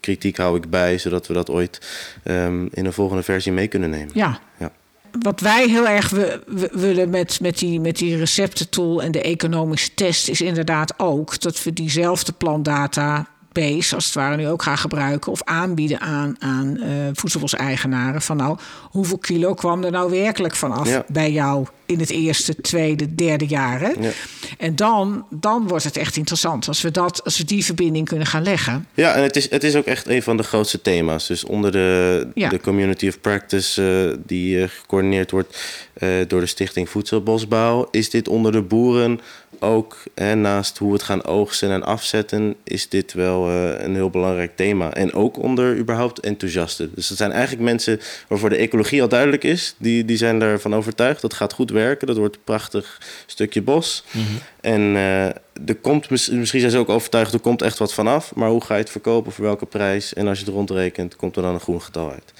[0.00, 1.80] kritiek hou ik bij, zodat we dat ooit
[2.22, 4.10] ehm, in een volgende versie mee kunnen nemen.
[4.14, 4.40] Ja.
[4.58, 4.70] Ja.
[5.20, 9.22] Wat wij heel erg wi- wi- willen met, met, die, met die receptentool en de
[9.22, 14.62] economische test is inderdaad ook dat we diezelfde plantdata base als het ware nu ook
[14.62, 18.58] gaan gebruiken of aanbieden aan, aan eh voedselboseigenaren van nou
[18.90, 21.04] hoeveel kilo kwam er nou werkelijk vanaf Ja.
[21.08, 23.80] bij jou in het eerste, tweede, derde jaar.
[23.80, 23.88] Hè?
[24.00, 24.10] Ja.
[24.58, 28.26] En dan, dan wordt het echt interessant als we, dat, als we die verbinding kunnen
[28.26, 28.86] gaan leggen.
[28.94, 31.26] Ja, en het is, het is ook echt een van de grootste thema's.
[31.26, 32.48] Dus onder de, Ja.
[32.48, 33.82] de Community of Practice,
[34.12, 35.56] eh, die eh, gecoördineerd wordt
[36.28, 39.20] door de Stichting Voedselbosbouw, is dit onder de boeren
[39.58, 43.94] ook, hè, naast hoe we het gaan oogsten en afzetten, is dit wel eh, een
[43.94, 44.94] heel belangrijk thema.
[44.94, 46.90] En ook onder überhaupt enthousiasten.
[46.94, 49.74] Dus dat zijn eigenlijk mensen waarvoor de ecologie al duidelijk is.
[49.78, 51.20] Die, die zijn daarvan overtuigd.
[51.20, 52.06] Dat gaat goed werken.
[52.06, 54.04] Dat wordt een prachtig stukje bos.
[54.60, 55.24] En eh,
[55.66, 58.34] er komt, mis- misschien zijn ze ook overtuigd, er komt echt wat vanaf.
[58.34, 60.14] Maar hoe ga je het verkopen, voor welke prijs?
[60.14, 62.32] En als je het rondrekent, komt er dan een groen getal uit.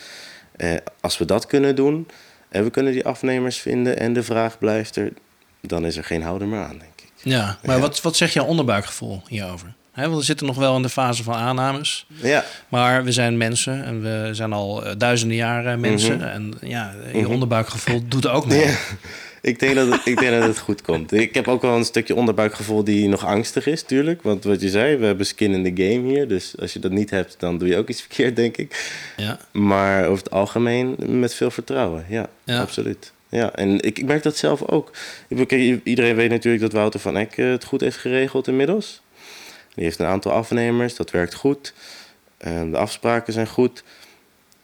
[0.57, 2.07] Eh, als we dat kunnen doen,
[2.53, 5.13] en we kunnen die afnemers vinden en de vraag blijft er,
[5.61, 7.11] dan is er geen houder meer aan, denk ik.
[7.23, 7.59] ja.
[7.65, 7.81] maar Ja.
[7.81, 9.75] Wat, wat zegt jouw onderbuikgevoel hierover?
[9.95, 12.07] Want we zitten nog wel in de fase van aannames.
[12.09, 16.17] Ja, Maar we zijn mensen en we zijn al eh, duizenden jaren mensen.
[16.17, 16.27] Mhm.
[16.27, 18.67] En ja, je onderbuikgevoel doet ook mee.
[18.67, 18.75] Ja,
[19.43, 21.12] ik denk, dat het, ik denk dat het goed komt.
[21.12, 24.22] Ik heb ook wel een stukje onderbuikgevoel die nog angstig is, tuurlijk.
[24.22, 26.28] Want wat je zei, we hebben skin in the game hier.
[26.28, 28.93] Dus als je dat niet hebt, dan doe je ook iets verkeerd, denk ik.
[29.16, 29.38] Ja.
[29.53, 32.05] Maar over het algemeen met veel vertrouwen.
[32.09, 32.61] Ja, Ja.
[32.61, 33.12] absoluut.
[33.28, 34.90] Ja, en ik, ik merk dat zelf ook.
[35.28, 35.51] Ik
[35.84, 39.03] Iedereen weet natuurlijk dat Wouter van Eck eh, het goed heeft geregeld inmiddels.
[39.74, 41.72] Die heeft een aantal afnemers, dat werkt goed.
[42.36, 43.82] Eh, de afspraken zijn goed.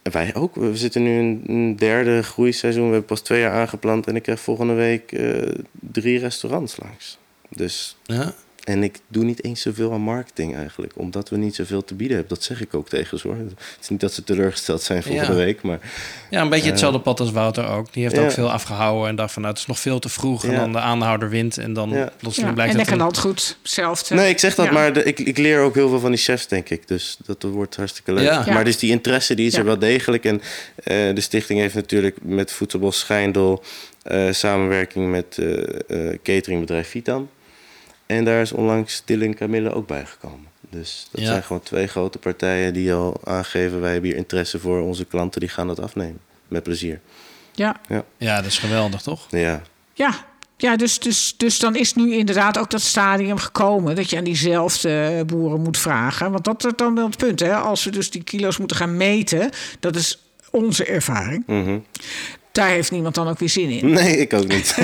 [0.09, 0.55] En wij ook.
[0.55, 2.85] We zitten nu in een derde groeiseizoen.
[2.85, 7.19] We hebben pas twee jaar aangeplant en ik krijg volgende week eh, drie restaurants langs.
[7.49, 8.35] Dus, Ja.
[8.69, 12.17] En ik doe niet eens zoveel aan marketing eigenlijk, omdat we niet zoveel te bieden
[12.17, 12.35] hebben.
[12.37, 13.37] Dat zeg ik ook tegen ze hoor.
[13.37, 15.39] Het is niet dat ze teleurgesteld zijn volgende Ja.
[15.39, 15.79] week, maar
[16.31, 17.93] ja, een beetje hetzelfde pad als Wouter ook.
[17.93, 18.23] Die heeft Ja.
[18.23, 20.45] ook veel afgehouden en dacht van nou, het is nog veel te vroeg.
[20.45, 20.59] En Ja.
[20.59, 22.11] dan de aanhouder wint en dan Ja.
[22.17, 24.15] plotseling Ja, blijkt en het lekker een- landgoed, hetzelfde.
[24.15, 24.73] Nee, ik zeg dat, Ja.
[24.73, 26.89] maar de- ik, ik leer ook heel veel van die chefs, denk ik.
[26.89, 28.25] Dus dat wordt hartstikke leuk.
[28.25, 28.43] Ja.
[28.47, 28.53] Ja.
[28.53, 29.59] Maar dus die interesse die is Ja.
[29.59, 30.25] er wel degelijk.
[30.25, 30.41] En
[30.75, 33.63] eh, de stichting heeft natuurlijk met Voedselbos Schijndel...
[34.03, 35.59] eh, samenwerking met eh,
[36.11, 37.29] eh, cateringbedrijf Vitan.
[38.09, 40.47] En daar is onlangs Dylan Camille ook bijgekomen.
[40.71, 41.27] Dus dat Ja.
[41.27, 43.81] zijn gewoon twee grote partijen die al aangeven...
[43.81, 46.19] wij hebben hier interesse voor onze klanten, die gaan dat afnemen.
[46.49, 47.01] Met plezier.
[47.53, 47.77] Ja,
[48.17, 49.27] Ja, dat is geweldig toch?
[49.31, 50.27] Ja, ja.
[50.57, 54.25] Ja, dus, dus, dus dan is nu inderdaad ook dat stadium gekomen dat je aan
[54.25, 56.31] diezelfde boeren moet vragen.
[56.31, 57.55] Want dat is dan wel het punt, hè?
[57.55, 59.51] Als we dus die kilo's moeten gaan meten,
[59.81, 61.43] dat is onze ervaring.
[61.47, 61.79] Mhm.
[62.59, 63.91] Daar heeft niemand dan ook weer zin in.
[63.91, 64.75] Nee, ik ook niet.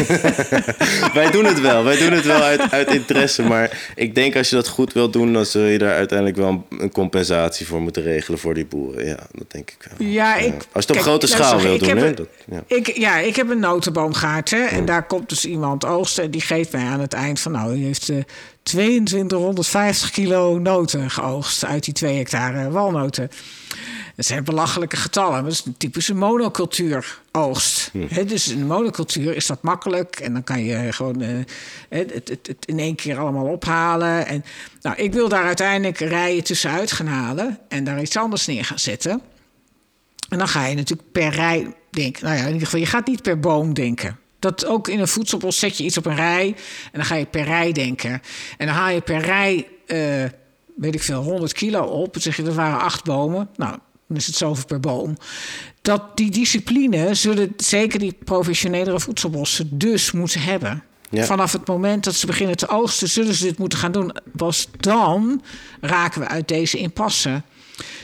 [1.15, 1.85] wij doen het wel.
[1.85, 3.43] Wij doen het wel uit, uit interesse.
[3.43, 6.67] Maar ik denk als je dat goed wilt doen, dan zul je daar uiteindelijk wel
[6.79, 9.07] een, compensatie voor moeten regelen voor die boeren.
[9.07, 10.09] Ja, dat denk ik wel.
[10.09, 12.63] Ja, ik, Als je het op kijk, grote schaal wilt ik doen, een- Dat, ja.
[12.67, 14.51] Ik, ja, ik heb een notenboomgaard.
[14.51, 16.25] Hè, En daar komt dus iemand oogsten.
[16.25, 17.53] En die geeft mij aan het eind van...
[17.53, 18.17] nou, die heeft eh
[18.63, 21.65] 2250 kilo noten geoogst...
[21.65, 23.31] uit die 2 hectare walnoten.
[24.17, 25.33] Dat zijn belachelijke getallen.
[25.33, 27.91] maar Dat is een typische monocultuur oogst.
[28.09, 30.21] Hè, dus in de monocultuur is dat makkelijk.
[30.21, 31.29] En dan kan je gewoon eh,
[31.89, 34.27] het, het, het, het in één keer allemaal ophalen.
[34.27, 34.45] En,
[34.81, 37.59] nou, ik wil daar uiteindelijk rijen tussenuit gaan halen...
[37.69, 39.23] en daar iets anders neer gaan zetten...
[40.29, 42.25] En dan ga je natuurlijk per rij denken.
[42.25, 44.19] Nou ja, in ieder geval, je gaat niet per boom denken.
[44.39, 47.27] Dat ook in een voedselbos zet je iets op een rij en dan ga je
[47.27, 48.23] per rij denken.
[48.59, 50.25] En dan haal je per rij, eh,
[50.77, 52.13] weet ik veel, 100 kilo op.
[52.13, 53.49] Dan zeg je, dat waren acht bomen.
[53.57, 53.79] Nou,
[54.09, 55.17] dan is het zoveel per boom.
[55.83, 60.83] Dat die discipline zullen zeker die professionelere voedselbossen dus moeten hebben.
[61.11, 61.25] Ja.
[61.25, 64.17] Vanaf het moment dat ze beginnen te oogsten, zullen ze dit moeten gaan doen.
[64.37, 65.43] Pas dan
[65.81, 67.43] raken we uit deze impasse.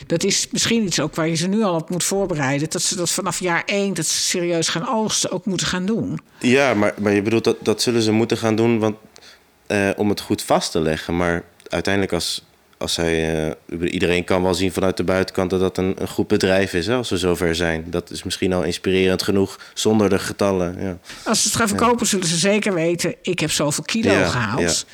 [0.07, 2.69] Dat is misschien iets ook waar je ze nu al op moet voorbereiden.
[2.69, 6.19] Dat ze dat vanaf jaar één, dat ze serieus gaan oogsten, ook moeten gaan doen.
[6.39, 8.95] Ja, maar, maar je bedoelt dat, dat zullen ze moeten gaan doen want,
[9.67, 11.17] eh, om het goed vast te leggen.
[11.17, 12.43] Maar uiteindelijk als,
[12.81, 13.45] als zij...
[13.69, 16.87] eh, iedereen kan wel zien vanuit de buitenkant dat dat een, een goed bedrijf is,
[16.87, 17.83] hè, als we zover zijn.
[17.87, 20.75] Dat is misschien al inspirerend genoeg zonder de getallen.
[20.81, 24.27] Ja, Als ze het gaan verkopen, zullen ze zeker weten: ik heb zoveel kilo Ja,
[24.27, 24.85] gehaald.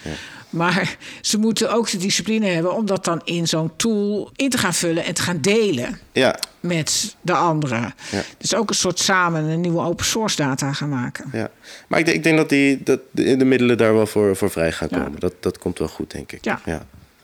[0.50, 4.58] Maar ze moeten ook de discipline hebben om dat dan in zo'n tool in te
[4.58, 7.94] gaan vullen en te gaan delen ja, met de anderen.
[8.12, 8.22] Ja.
[8.38, 11.30] Dus ook een soort samen een nieuwe open source data gaan maken.
[11.34, 11.50] ja.
[11.88, 14.50] Maar ik denk, ik denk dat, die, dat de, de middelen daar wel voor, voor
[14.52, 14.98] vrij gaan Ja.
[15.00, 15.20] komen.
[15.20, 16.44] Dat, dat komt wel goed, denk ik.
[16.46, 16.62] Ja.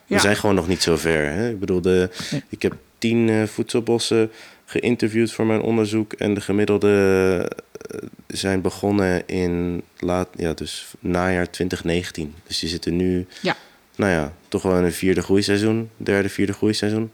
[0.06, 0.20] We Ja.
[0.20, 1.32] zijn gewoon nog niet zo ver.
[1.32, 1.50] Hè?
[1.50, 2.42] Ik bedoel, de, Nee.
[2.48, 4.30] ik heb tien eh, voedselbossen
[4.64, 6.12] geïnterviewd voor mijn onderzoek.
[6.12, 7.50] En de gemiddelde
[7.90, 12.34] eh, zijn begonnen in laat, ja, dus najaar 2019.
[12.46, 13.56] Dus die zitten nu, Ja.
[13.96, 15.90] nou ja, toch wel in een vierde groeiseizoen.
[15.96, 17.10] Derde, vierde groeiseizoen.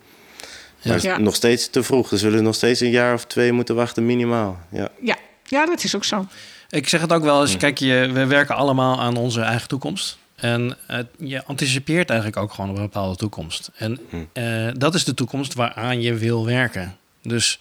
[0.84, 1.18] Maar het is Ja.
[1.18, 2.08] nog steeds te vroeg.
[2.08, 4.58] Ze zullen nog steeds een jaar of twee moeten wachten, minimaal.
[4.70, 6.26] Ja, Ja, ja dat is ook zo.
[6.68, 10.18] Ik zeg het ook wel eens, kijk, je, we werken allemaal aan onze eigen toekomst.
[10.40, 13.70] En eh, je anticipeert eigenlijk ook gewoon op een bepaalde toekomst.
[13.76, 13.98] En
[14.32, 16.96] eh, dat is de toekomst waaraan je wil werken.
[17.22, 17.58] Dus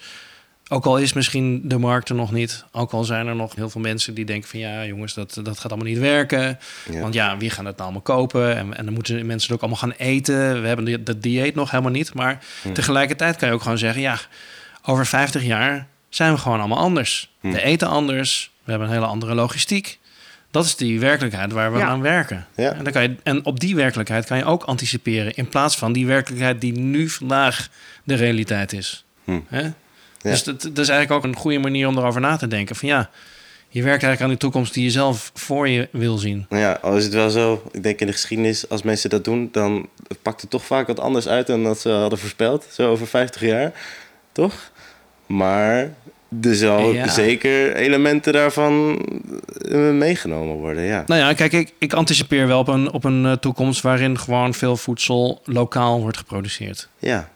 [0.71, 3.69] ook al is misschien de markt er nog niet, ook al zijn er nog heel
[3.69, 6.59] veel mensen die denken van ja, jongens, dat, dat gaat allemaal niet werken.
[6.91, 6.99] Ja.
[6.99, 8.55] Want ja, wie gaat het nou allemaal kopen?
[8.55, 10.61] En, en dan moeten mensen het ook allemaal gaan eten.
[10.61, 12.13] We hebben dat dieet nog helemaal niet.
[12.13, 14.19] Maar tegelijkertijd kan je ook gewoon zeggen, ja,
[14.83, 17.29] over 50 jaar zijn we gewoon allemaal anders.
[17.39, 19.99] We eten anders, we hebben een hele andere logistiek.
[20.51, 21.85] Dat is die werkelijkheid waar we Ja.
[21.87, 22.45] aan werken.
[22.55, 22.73] Ja.
[22.73, 25.35] En, dan kan je, en op die werkelijkheid kan je ook anticiperen...
[25.35, 27.69] in plaats van die werkelijkheid die nu vandaag
[28.03, 29.05] de realiteit is.
[29.23, 29.39] Hm.
[29.47, 29.69] Hè?
[30.21, 32.75] Dus dat, dat is eigenlijk ook een goede manier om erover na te denken.
[32.75, 33.09] Van ja,
[33.67, 36.45] je werkt eigenlijk aan die toekomst die je zelf voor je wil zien.
[36.49, 39.23] Nou ja, al is het wel zo, ik denk in de geschiedenis, als mensen dat
[39.23, 39.89] doen, dan
[40.21, 42.65] pakt het toch vaak wat anders uit dan dat ze hadden voorspeld.
[42.71, 43.71] Zo over 50 jaar,
[44.31, 44.71] toch?
[45.25, 45.93] Maar
[46.41, 47.07] er zal Ja.
[47.07, 48.99] zeker elementen daarvan
[49.69, 51.03] eh, meegenomen worden, ja.
[51.07, 53.81] Nou ja, kijk, ik, ik anticipeer wel op een, op een eh, toekomst...
[53.81, 56.89] waarin gewoon veel voedsel lokaal wordt geproduceerd.
[56.99, 57.29] Ja,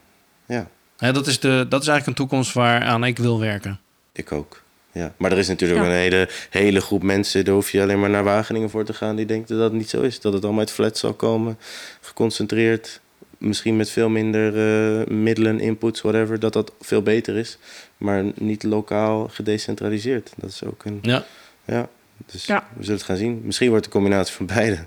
[0.46, 0.68] ja,
[0.98, 3.80] Hè, dat, is de, dat is eigenlijk een toekomst waaraan ik wil werken.
[4.14, 4.62] ik ook.
[4.92, 5.14] Ja.
[5.18, 5.88] Maar er is natuurlijk Ja.
[5.88, 9.16] een hele, hele groep mensen, daar hoef je alleen maar naar Wageningen voor te gaan,
[9.16, 10.20] die denkt dat dat niet zo is.
[10.20, 11.58] Dat het allemaal uit flats zal komen,
[12.02, 13.02] geconcentreerd,
[13.44, 17.58] misschien met veel minder eh, middelen, inputs, whatever, dat dat veel beter is.
[17.98, 20.32] Maar niet lokaal gedecentraliseerd.
[20.36, 21.00] Dat is ook een...
[21.02, 21.26] Ja,
[21.66, 21.88] Ja,
[22.32, 22.68] dus Ja.
[22.76, 23.42] we zullen het gaan zien.
[23.44, 24.86] Misschien wordt het een combinatie van beide.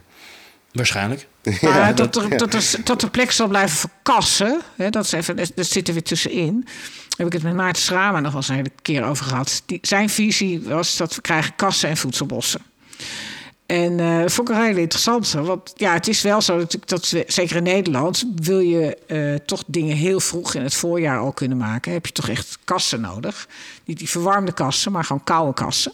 [0.72, 1.26] waarschijnlijk.
[1.60, 5.36] Maar dat, er, dat, er, dat er plek zal blijven verkassen, hè, dat, is even,
[5.36, 6.60] dat zit er weer tussenin.
[6.64, 9.62] Daar heb ik het met Maarten Schrama nog wel eens een hele keer over gehad.
[9.66, 12.60] Die, zijn visie was dat we krijgen kassen en voedselbossen.
[13.66, 15.42] En eh dat vond ik een hele interessante.
[15.42, 19.62] Want ja, het is wel zo dat, dat zeker in Nederland, wil je eh, toch
[19.66, 21.92] dingen heel vroeg in het voorjaar al kunnen maken.
[21.92, 23.48] Heb je toch echt kassen nodig.
[23.84, 25.92] Niet die verwarmde kassen, maar gewoon koude kassen.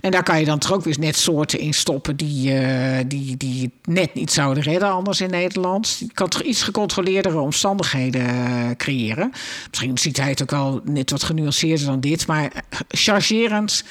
[0.00, 3.36] En daar kan je dan toch ook weer net soorten in stoppen die, eh, die,
[3.36, 5.96] die het net niet zouden redden anders in Nederland.
[5.98, 9.32] Je kan toch iets gecontroleerdere omstandigheden eh, creëren.
[9.68, 12.26] Misschien ziet hij het ook wel net wat genuanceerder dan dit.
[12.26, 13.84] Maar eh, chargerend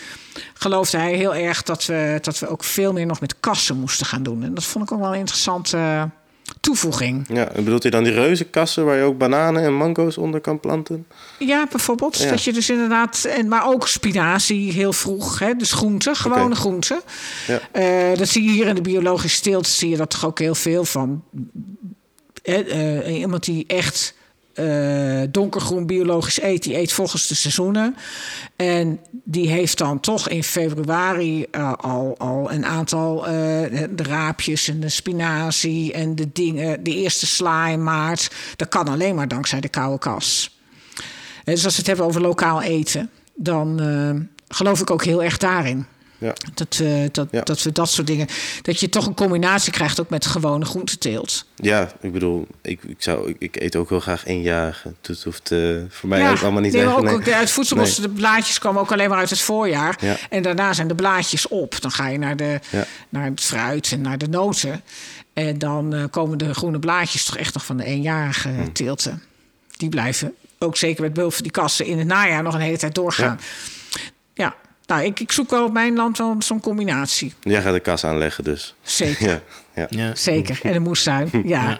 [0.53, 4.05] geloofde hij heel erg dat we, dat we ook veel meer nog met kassen moesten
[4.05, 4.43] gaan doen.
[4.43, 6.09] En dat vond ik ook wel een interessante
[6.61, 7.25] toevoeging.
[7.33, 10.59] Ja, en bedoelt u dan die reuzenkassen waar je ook bananen en mango's onder kan
[10.59, 11.07] planten?
[11.39, 12.17] Ja, bijvoorbeeld.
[12.17, 12.29] Ja.
[12.29, 13.25] Dat je dus inderdaad.
[13.25, 15.39] En, maar ook spinazie heel vroeg.
[15.39, 15.53] Hè?
[15.53, 17.01] Dus groenten, gewone groenten.
[17.47, 17.59] Ja.
[17.71, 19.67] Eh, dat zie je hier in de biologische teelt.
[19.67, 21.23] Zie je dat toch ook heel veel van.
[22.43, 24.13] Eh, iemand die echt
[24.61, 27.95] eh, donkergroen biologisch eet, die eet volgens de seizoenen.
[28.55, 33.31] En die heeft dan toch in februari eh, al, al een aantal eh,
[33.89, 36.83] de raapjes en de spinazie en de dingen.
[36.83, 38.31] De eerste sla in maart.
[38.55, 40.59] Dat kan alleen maar dankzij de koude kas.
[41.43, 43.79] Eh, Dus als we het hebben over lokaal eten, dan
[44.47, 45.85] geloof ik ook heel erg daarin.
[46.21, 46.33] Ja.
[46.53, 47.41] Dat, we dat, Ja.
[47.41, 48.27] dat we dat soort dingen.
[48.61, 51.45] Dat je toch een combinatie krijgt ook met gewone groenteteelt.
[51.55, 54.93] Ja, ik bedoel, ik, ik, zou, ik, eet ook heel graag eenjarige.
[55.01, 55.59] Het hoeft eh,
[55.89, 56.99] voor mij ook allemaal niet nee, maar weg.
[57.03, 57.15] ook, nee.
[57.15, 59.97] ook de- uit voedselbos, de blaadjes komen ook alleen maar uit het voorjaar.
[60.01, 60.17] Ja.
[60.29, 61.81] En daarna zijn de blaadjes op.
[61.81, 62.59] Dan ga je naar, de,
[63.09, 64.81] naar het fruit en naar de noten.
[65.33, 68.71] En dan eh, komen de groene blaadjes toch echt nog van de eenjarige Hm.
[68.71, 69.23] teelten.
[69.77, 72.77] Die blijven ook zeker met behulp van die kassen in het najaar nog een hele
[72.77, 73.39] tijd doorgaan.
[74.33, 74.55] Ja,
[74.91, 77.33] nou, ik, ik zoek wel op mijn land wel zo'n combinatie.
[77.41, 78.75] Jij gaat de kas aanleggen dus.
[78.81, 79.29] Zeker,
[79.75, 79.87] Ja, ja.
[79.89, 80.15] Ja.
[80.15, 80.59] zeker.
[80.63, 81.79] En een moestuin, ja.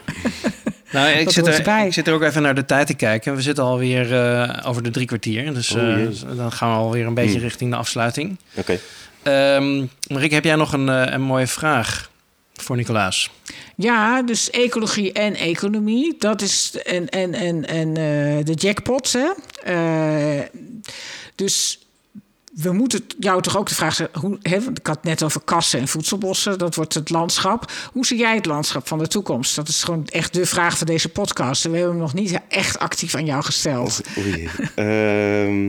[0.92, 1.86] Nou, ik zit, er, erbij.
[1.86, 3.34] ik zit er ook even naar de tijd te kijken.
[3.34, 5.54] We zitten alweer eh over de drie kwartier.
[5.54, 7.42] Dus Oh, eh, dan gaan we alweer een beetje Hmm.
[7.42, 8.38] richting de afsluiting.
[8.54, 8.78] Oké.
[9.22, 12.10] Ehm Marieke, heb jij nog een, eh, een mooie vraag
[12.54, 13.30] voor Nicolaas?
[13.76, 16.14] Ja, dus ecologie en economie.
[16.18, 19.12] Dat is en, en, en, en eh, de jackpot.
[19.12, 19.30] Hè?
[19.72, 20.44] Eh,
[21.34, 21.78] dus
[22.52, 24.18] we moeten jou toch ook de vraag stellen...
[24.18, 26.58] Hoe, ik had het net over kassen en voedselbossen.
[26.58, 27.72] Dat wordt het landschap.
[27.92, 29.56] Hoe zie jij het landschap van de toekomst?
[29.56, 31.62] Dat is gewoon echt de vraag van deze podcast.
[31.62, 34.00] We hebben hem nog niet echt actief aan jou gesteld.
[34.18, 34.48] Oei.
[34.74, 35.68] Ehm,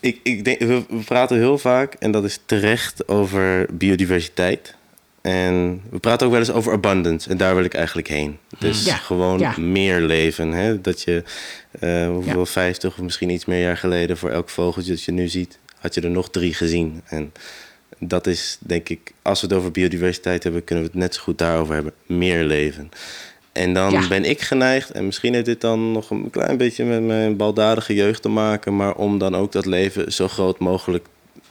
[0.00, 4.76] ik, ik denk, we praten heel vaak, en dat is terecht, over biodiversiteit.
[5.20, 7.30] En we praten ook wel eens over abundance.
[7.30, 8.38] En daar wil ik eigenlijk heen.
[8.58, 9.54] Dus Ja, gewoon ja.
[9.58, 10.52] meer leven.
[10.52, 10.80] Hè?
[10.80, 11.22] Dat je,
[11.80, 12.44] eh hoeveel, Ja.
[12.44, 14.16] 50 of misschien iets meer jaar geleden...
[14.16, 17.02] voor elk vogeltje dat je nu ziet, had je er nog drie gezien.
[17.04, 17.32] En
[17.98, 20.64] dat is, denk ik, als we het over biodiversiteit hebben...
[20.64, 21.92] kunnen we het net zo goed daarover hebben.
[22.06, 22.90] Meer leven.
[23.52, 27.02] En dan ben ik geneigd, en misschien heeft dit dan nog een klein beetje met
[27.02, 31.06] mijn baldadige jeugd te maken, maar om dan ook dat leven zo groot mogelijk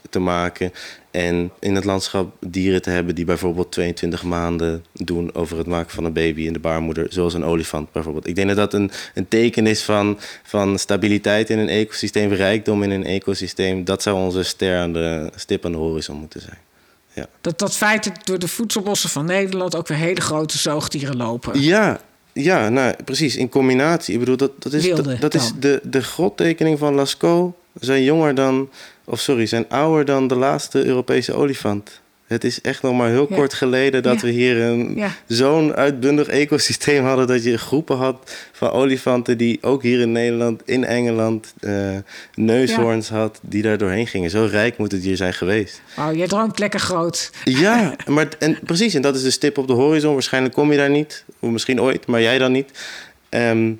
[0.10, 0.74] te maken.
[1.12, 5.92] En in het landschap dieren te hebben die bijvoorbeeld 22 maanden doen over het maken
[5.92, 8.28] van een baby in de baarmoeder, zoals een olifant bijvoorbeeld.
[8.28, 12.84] Ik denk dat dat een, een teken is van, van stabiliteit in een ecosysteem, rijkdom
[12.84, 13.84] in een ecosysteem.
[13.84, 16.58] Dat zou onze ster aan de, stip aan de horizon moeten zijn.
[17.42, 19.76] Dat, dat feit dat door de voedselbossen van Nederland...
[19.76, 21.62] ook weer hele grote zoogdieren lopen.
[21.62, 22.00] Ja,
[22.34, 23.36] ja nou, precies.
[23.36, 24.14] In combinatie.
[24.14, 27.56] Ik bedoel, dat, dat is, Wilde dat, dat is de, de grottekening van Lascaux.
[27.80, 28.70] Zijn jonger dan,
[29.10, 32.02] of sorry, zijn ouder dan de laatste Europese olifant.
[32.28, 33.36] Het is echt nog maar heel Ja.
[33.36, 34.28] kort geleden dat Ja.
[34.28, 35.12] we hier een, Ja.
[35.28, 37.28] zo'n uitbundig ecosysteem hadden.
[37.28, 41.74] Dat je groepen had van olifanten die ook hier in Nederland, in Engeland, eh,
[42.36, 43.40] neushoorns had.
[43.42, 44.30] Die daar doorheen gingen.
[44.30, 45.82] Zo rijk moet het hier zijn geweest.
[45.96, 47.32] Wauw, jij droomt lekker groot.
[47.44, 48.94] Ja, maar en, precies.
[48.94, 50.14] En dat is de stip op de horizon.
[50.14, 51.24] Waarschijnlijk kom je daar niet.
[51.40, 52.72] Of misschien ooit, maar jij dan niet.
[53.30, 53.72] Ehm,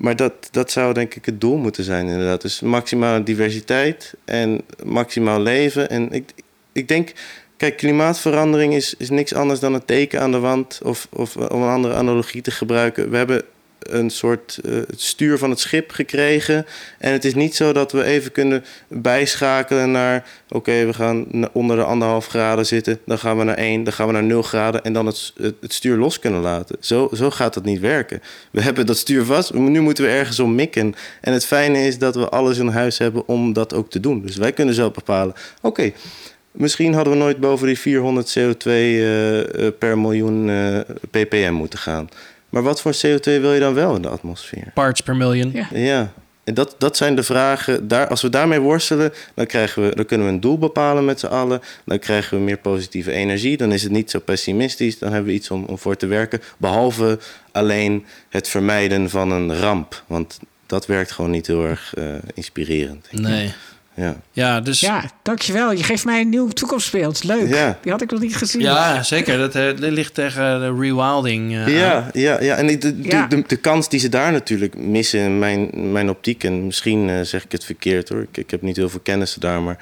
[0.00, 2.42] maar dat, dat zou denk ik het doel moeten zijn, inderdaad.
[2.42, 5.90] Dus maximale diversiteit en maximaal leven.
[5.90, 6.30] En ik,
[6.72, 7.12] ik denk,
[7.56, 10.80] kijk, klimaatverandering is, is niks anders dan een teken aan de wand.
[10.84, 13.10] Of, of om een andere analogie te gebruiken.
[13.10, 13.42] We hebben
[13.80, 16.66] een soort eh, het stuur van het schip gekregen.
[16.98, 20.26] En het is niet zo dat we even kunnen bijschakelen naar...
[20.48, 22.98] oké, we gaan onder de anderhalf graden zitten.
[23.06, 24.84] Dan gaan we naar één, dan gaan we naar nul graden...
[24.84, 26.76] en dan het, het, stuur los kunnen laten.
[26.80, 28.22] Zo, zo gaat dat niet werken.
[28.50, 30.94] We hebben dat stuur vast, nu moeten we ergens om mikken.
[31.20, 34.22] En het fijne is dat we alles in huis hebben om dat ook te doen.
[34.22, 35.34] Dus wij kunnen zelf bepalen...
[35.60, 35.92] oké,
[36.52, 40.50] Misschien hadden we nooit boven die 400 CO2 eh, eh, per miljoen
[41.10, 42.08] ppm moeten gaan.
[42.50, 44.70] Maar wat voor CO2 wil je dan wel in de atmosfeer?
[44.74, 45.50] Parts per million.
[45.52, 45.66] Ja.
[45.72, 46.12] Ja,
[46.44, 47.88] en dat, dat zijn de vragen.
[47.88, 51.20] Daar, als we daarmee worstelen, dan, krijgen we, dan kunnen we een doel bepalen met
[51.20, 51.60] z'n allen.
[51.84, 53.56] Dan krijgen we meer positieve energie.
[53.56, 54.98] Dan is het niet zo pessimistisch.
[54.98, 56.40] Dan hebben we iets om, om voor te werken.
[56.56, 57.18] Behalve
[57.52, 60.02] alleen het vermijden van een ramp.
[60.06, 63.08] Want dat werkt gewoon niet heel erg eh, inspirerend.
[63.10, 63.52] Nee.
[64.00, 64.16] Ja.
[64.32, 65.72] Ja, dus ja, Ja, dankjewel.
[65.72, 67.24] Je geeft mij een nieuw toekomstbeeld.
[67.24, 67.48] Leuk.
[67.48, 67.78] Ja.
[67.82, 68.60] Die had ik nog niet gezien.
[69.02, 69.38] zeker.
[69.38, 71.54] Dat eh, ligt tegen de rewilding.
[71.54, 71.78] eh.
[71.80, 72.56] Ja, ja, ja.
[72.56, 73.26] en de, de, Ja.
[73.26, 77.20] De, de kans die ze daar natuurlijk missen in mijn, mijn optiek, en misschien eh,
[77.20, 79.78] zeg ik het verkeerd hoor, ik, ik heb niet heel veel kennis daar, maar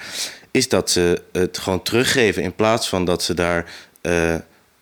[0.51, 3.65] is dat ze het gewoon teruggeven in plaats van dat ze daar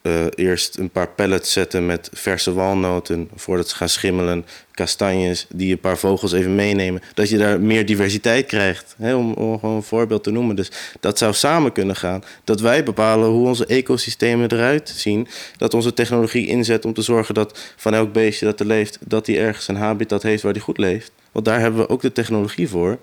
[0.06, 4.46] eh, eerst een paar pellets zetten met verse walnoten voordat ze gaan schimmelen.
[4.70, 7.02] Kastanjes, die een paar vogels even meenemen.
[7.14, 8.94] Dat je daar meer diversiteit krijgt.
[8.98, 10.56] Hè, om, om gewoon een voorbeeld te noemen.
[10.56, 12.24] Dus dat zou samen kunnen gaan.
[12.44, 15.28] Dat wij bepalen hoe onze ecosystemen eruit zien.
[15.56, 19.24] Dat onze technologie inzet om te zorgen dat van elk beestje dat er leeft, dat
[19.24, 21.12] die ergens een habitat heeft waar die goed leeft.
[21.32, 22.98] Want daar hebben we ook de technologie voor.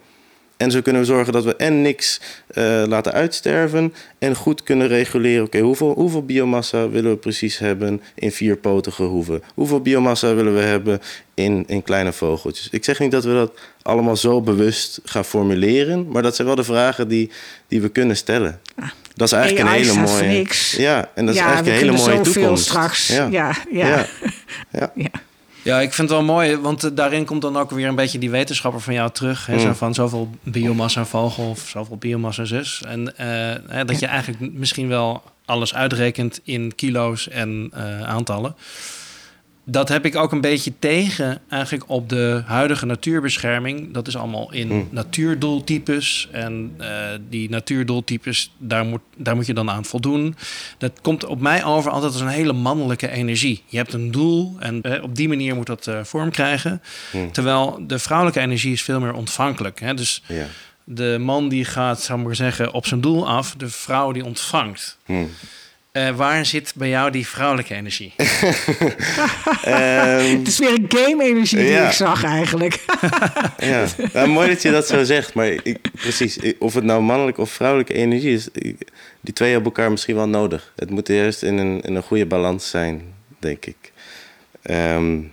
[0.57, 2.21] En zo kunnen we zorgen dat we en niks
[2.53, 5.43] uh, laten uitsterven en goed kunnen reguleren.
[5.43, 9.43] Oké, hoeveel, hoeveel biomassa willen we precies hebben in vierpotige hoeven?
[9.53, 11.01] Hoeveel biomassa willen we hebben
[11.33, 12.67] in, in kleine vogeltjes?
[12.71, 13.51] Ik zeg niet dat we dat
[13.81, 17.31] allemaal zo bewust gaan formuleren, maar dat zijn wel de vragen die,
[17.67, 18.59] die we kunnen stellen.
[18.75, 20.23] Ah, dat is eigenlijk een hele mooie.
[20.23, 20.75] Niks.
[20.75, 22.63] Ja, en dat is eigenlijk een hele mooie toekomst.
[22.63, 23.07] straks.
[23.07, 23.55] Ja, ja.
[23.71, 24.05] ja.
[24.71, 24.91] ja.
[24.95, 25.09] ja.
[25.63, 25.81] Ja.
[25.81, 28.29] Ik vind het wel mooi, want eh, daarin komt dan ook weer een beetje die
[28.29, 29.45] wetenschapper van jou terug.
[29.45, 29.75] Hè, zo mm.
[29.75, 32.81] van zoveel biomassa vogel of zoveel biomassa zus.
[32.85, 38.55] En uh, dat je eigenlijk misschien wel alles uitrekent in kilo's en uh, aantallen
[39.65, 43.93] dat heb ik ook een beetje tegen eigenlijk op de huidige natuurbescherming.
[43.93, 44.87] Dat is allemaal in hmm.
[44.91, 46.27] natuurdoeltypes.
[46.31, 46.87] En uh,
[47.29, 50.35] die natuurdoeltypes, daar moet, daar moet je dan aan voldoen.
[50.77, 53.63] Dat komt op mij over altijd als een hele mannelijke energie.
[53.65, 56.81] Je hebt een doel en uh, op die manier moet dat uh, vorm krijgen.
[57.11, 57.31] Hmm.
[57.31, 59.79] Terwijl de vrouwelijke energie is veel meer ontvankelijk.
[59.79, 59.93] Hè?
[59.93, 60.23] Dus
[60.83, 63.55] de man die gaat, zou ik maar zeggen, op zijn doel af.
[63.57, 64.97] De vrouw die ontvangt.
[65.05, 65.29] Hmm.
[65.97, 68.13] Uh, waar zit bij jou die vrouwelijke energie?
[68.17, 68.25] um,
[70.39, 72.85] het is weer een game-energie die ik zag eigenlijk.
[73.57, 75.33] ja, nou, mooi dat je dat zo zegt.
[75.33, 78.47] Maar ik, precies, of het nou mannelijke of vrouwelijke energie is...
[79.21, 80.73] die twee hebben elkaar misschien wel nodig.
[80.75, 83.91] Het moet eerst in een, in een goede balans zijn, denk ik.
[84.63, 85.31] Um,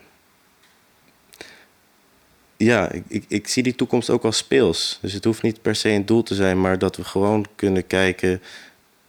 [2.57, 4.99] ja, ik, ik, ik, zie die toekomst ook als speels.
[5.03, 6.61] Dus het hoeft niet per se een doel te zijn...
[6.61, 8.43] maar dat we gewoon kunnen kijken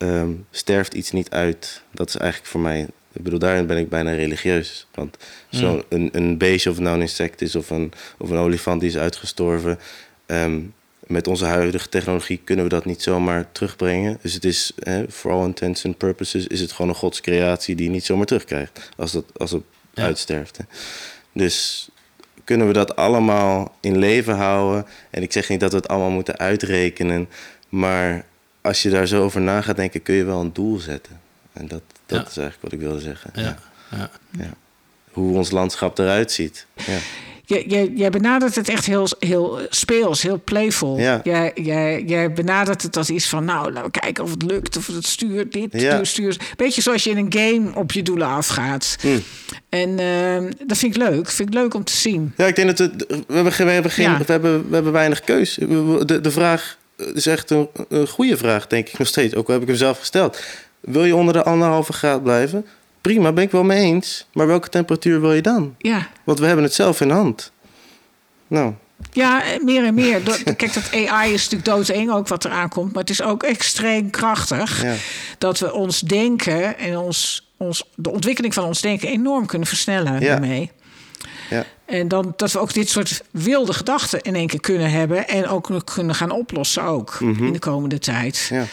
[0.02, 1.82] Ehm, sterft iets niet uit.
[1.92, 2.88] Dat is eigenlijk voor mij.
[3.14, 4.88] Ik bedoel, daarin ben ik bijna religieus.
[4.94, 5.18] Want
[5.50, 8.90] zo'n een, een beestje, of nou een insect is of een, of een olifant die
[8.90, 9.80] is uitgestorven.
[10.26, 10.60] Ehm,
[11.08, 14.18] met onze huidige technologie kunnen we dat niet zomaar terugbrengen.
[14.22, 14.72] Dus het is,
[15.08, 18.90] voor all intents and purposes, is het gewoon een godscreatie die je niet zomaar terugkrijgt.
[18.98, 20.58] Als, dat, als het uitsterft.
[20.58, 20.64] Hè.
[21.34, 21.90] Dus
[22.44, 24.86] kunnen we dat allemaal in leven houden.
[25.10, 27.30] En ik zeg niet dat we het allemaal moeten uitrekenen.
[27.70, 28.26] Maar
[28.62, 31.20] als je daar zo over na gaat denken, kun je wel een doel zetten.
[31.54, 33.32] En dat, dat is eigenlijk wat ik wilde zeggen.
[33.34, 33.58] Ja.
[33.92, 34.10] Ja.
[34.30, 34.54] ja.
[35.12, 36.66] Hoe ons landschap eruit ziet.
[36.76, 36.98] Ja.
[37.46, 41.00] Jij, jij, benadert het echt heel, heel speels, heel playful.
[41.00, 41.20] Ja.
[41.24, 44.78] Jij, jij, jij benadert het als iets van, nou, laten we kijken of het lukt,
[44.78, 46.04] of het stuurt dit, ja.
[46.04, 46.44] stuurt.
[46.56, 48.96] Beetje zoals je in een game op je doelen afgaat.
[49.02, 49.08] Hm.
[49.70, 51.30] En uh, dat vind ik leuk.
[51.30, 52.34] Vind ik leuk om te zien.
[52.38, 55.22] Ja, ik denk dat we, we hebben, we hebben, geen, we hebben, we hebben weinig
[55.22, 55.54] keus.
[55.54, 56.78] De, de vraag
[57.14, 59.36] is echt een, een goede vraag, denk ik nog steeds.
[59.36, 60.40] Ook al heb ik hem zelf gesteld.
[60.80, 62.66] Wil je onder de anderhalve graad blijven?
[63.02, 64.28] Prima, ben ik wel mee eens.
[64.34, 65.76] Maar welke temperatuur wil je dan?
[65.78, 66.08] Ja.
[66.24, 67.52] Want we hebben het zelf in de hand.
[68.48, 68.74] Nou.
[69.12, 70.22] Ja, meer en meer.
[70.58, 72.94] Kijk, dat AI is natuurlijk doodeng ook wat er aankomt.
[72.94, 74.84] Maar het is ook extreem krachtig.
[74.84, 74.96] Ja.
[75.38, 80.14] Dat we ons denken en ons, ons, de ontwikkeling van ons denken enorm kunnen versnellen
[80.14, 80.20] ja.
[80.20, 80.72] daarmee.
[81.52, 81.66] Ja.
[81.86, 85.28] En dan dat we ook dit soort wilde gedachten in één keer kunnen hebben.
[85.28, 87.46] En ook kunnen gaan oplossen ook mhm.
[87.46, 88.48] in de komende tijd.
[88.50, 88.66] Ja.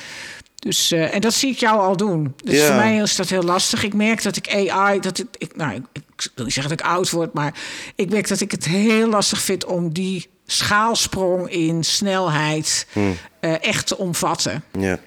[0.54, 2.34] Dus, uh, en dat zie ik jou al doen.
[2.44, 3.82] Dus voor mij is dat heel lastig.
[3.82, 7.10] Ik merk dat ik AI, dat ik, nou, ik, wil niet zeggen dat ik oud
[7.10, 7.54] word, maar
[7.94, 13.16] ik merk dat ik het heel lastig vind om die schaalsprong in snelheid hmm.
[13.40, 14.64] uh, echt te omvatten.
[14.78, 14.98] Ja.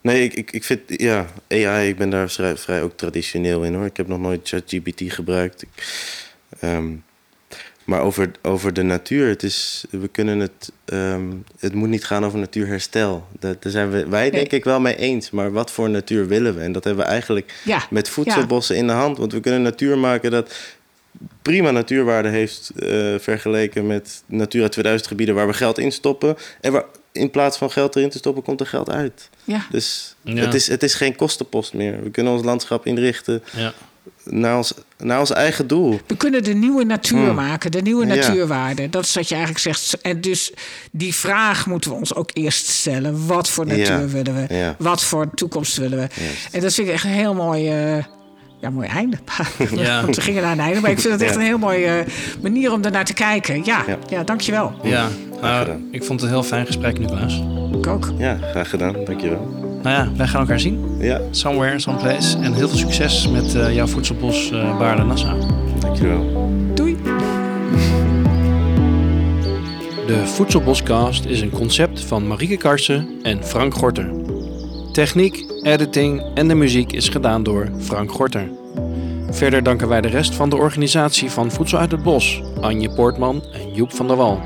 [0.00, 3.74] Nee, ik, ik, ik vind, ja, AI, ik ben daar vrij, vrij ook traditioneel in
[3.74, 3.86] hoor.
[3.86, 5.62] Ik heb nog nooit ChatGPT gebruikt.
[5.62, 5.68] Ik,
[6.62, 7.04] um,
[7.88, 12.24] maar over, over de natuur, het is, we kunnen het, um, het moet niet gaan
[12.24, 13.26] over natuurherstel.
[13.38, 15.30] Daar zijn we, wij denk ik wel mee eens.
[15.30, 16.60] Maar wat voor natuur willen we?
[16.60, 17.54] En dat hebben we eigenlijk
[17.90, 19.18] met voedselbossen in de hand.
[19.18, 20.54] Want we kunnen natuur maken dat
[21.42, 26.36] prima natuurwaarde heeft uh, vergeleken met Natura 2000 gebieden waar we geld in stoppen.
[26.60, 29.28] En waar in plaats van geld erin te stoppen, komt er geld uit.
[29.44, 29.66] Ja.
[29.70, 32.02] Dus Het, is, het is geen kostenpost meer.
[32.02, 33.74] We kunnen ons landschap inrichten ja
[34.30, 36.00] naar ons, naar ons eigen doel.
[36.06, 37.34] We kunnen de nieuwe natuur hmm.
[37.34, 38.88] maken, de nieuwe natuurwaarde.
[38.88, 40.00] Dat is wat je eigenlijk zegt.
[40.00, 40.52] En dus
[40.90, 43.26] die vraag moeten we ons ook eerst stellen.
[43.26, 44.74] Wat voor natuur willen we?
[44.78, 46.06] Wat voor toekomst willen we?
[46.50, 47.96] En dat vind ik echt een heel mooi...
[47.96, 48.04] Uh,
[48.60, 49.16] ja, mooi einde.
[49.74, 50.02] Ja.
[50.02, 50.80] Want we gingen naar een einde.
[50.80, 53.64] Maar ik vind het echt een heel mooie uh, manier om ernaar te kijken.
[53.64, 53.98] Ja, ja.
[54.08, 54.72] ja dankjewel.
[54.82, 55.08] Ja,
[55.40, 57.42] nou, ik vond het een heel fijn gesprek, Nicolaas.
[57.72, 58.12] Ik ook.
[58.18, 59.04] Ja, graag gedaan.
[59.04, 59.67] Dankjewel.
[59.82, 60.96] Nou ja, wij gaan elkaar zien.
[60.98, 61.20] Ja.
[61.30, 62.38] Somewhere, someplace.
[62.38, 65.40] En heel veel succes met uh, jouw voedselbos uh, Baarle Nassau.
[65.80, 66.50] Dankjewel.
[66.74, 66.96] Doei.
[70.06, 74.10] De Voedselboscast is een concept van Marieke Karsen en Frank Gorter.
[74.92, 78.48] Techniek, editing en de muziek is gedaan door Frank Gorter.
[79.30, 83.42] Verder danken wij de rest van de organisatie van Voedsel uit het Bos, Anje Poortman
[83.52, 84.40] en Joep van der Wal.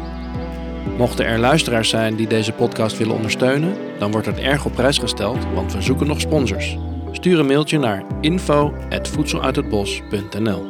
[0.96, 4.98] Mochten er luisteraars zijn die deze podcast willen ondersteunen, dan wordt het erg op prijs
[4.98, 6.76] gesteld, want we zoeken nog sponsors.
[7.12, 10.62] Stuur een mailtje naar info.voedseluithetbos.nl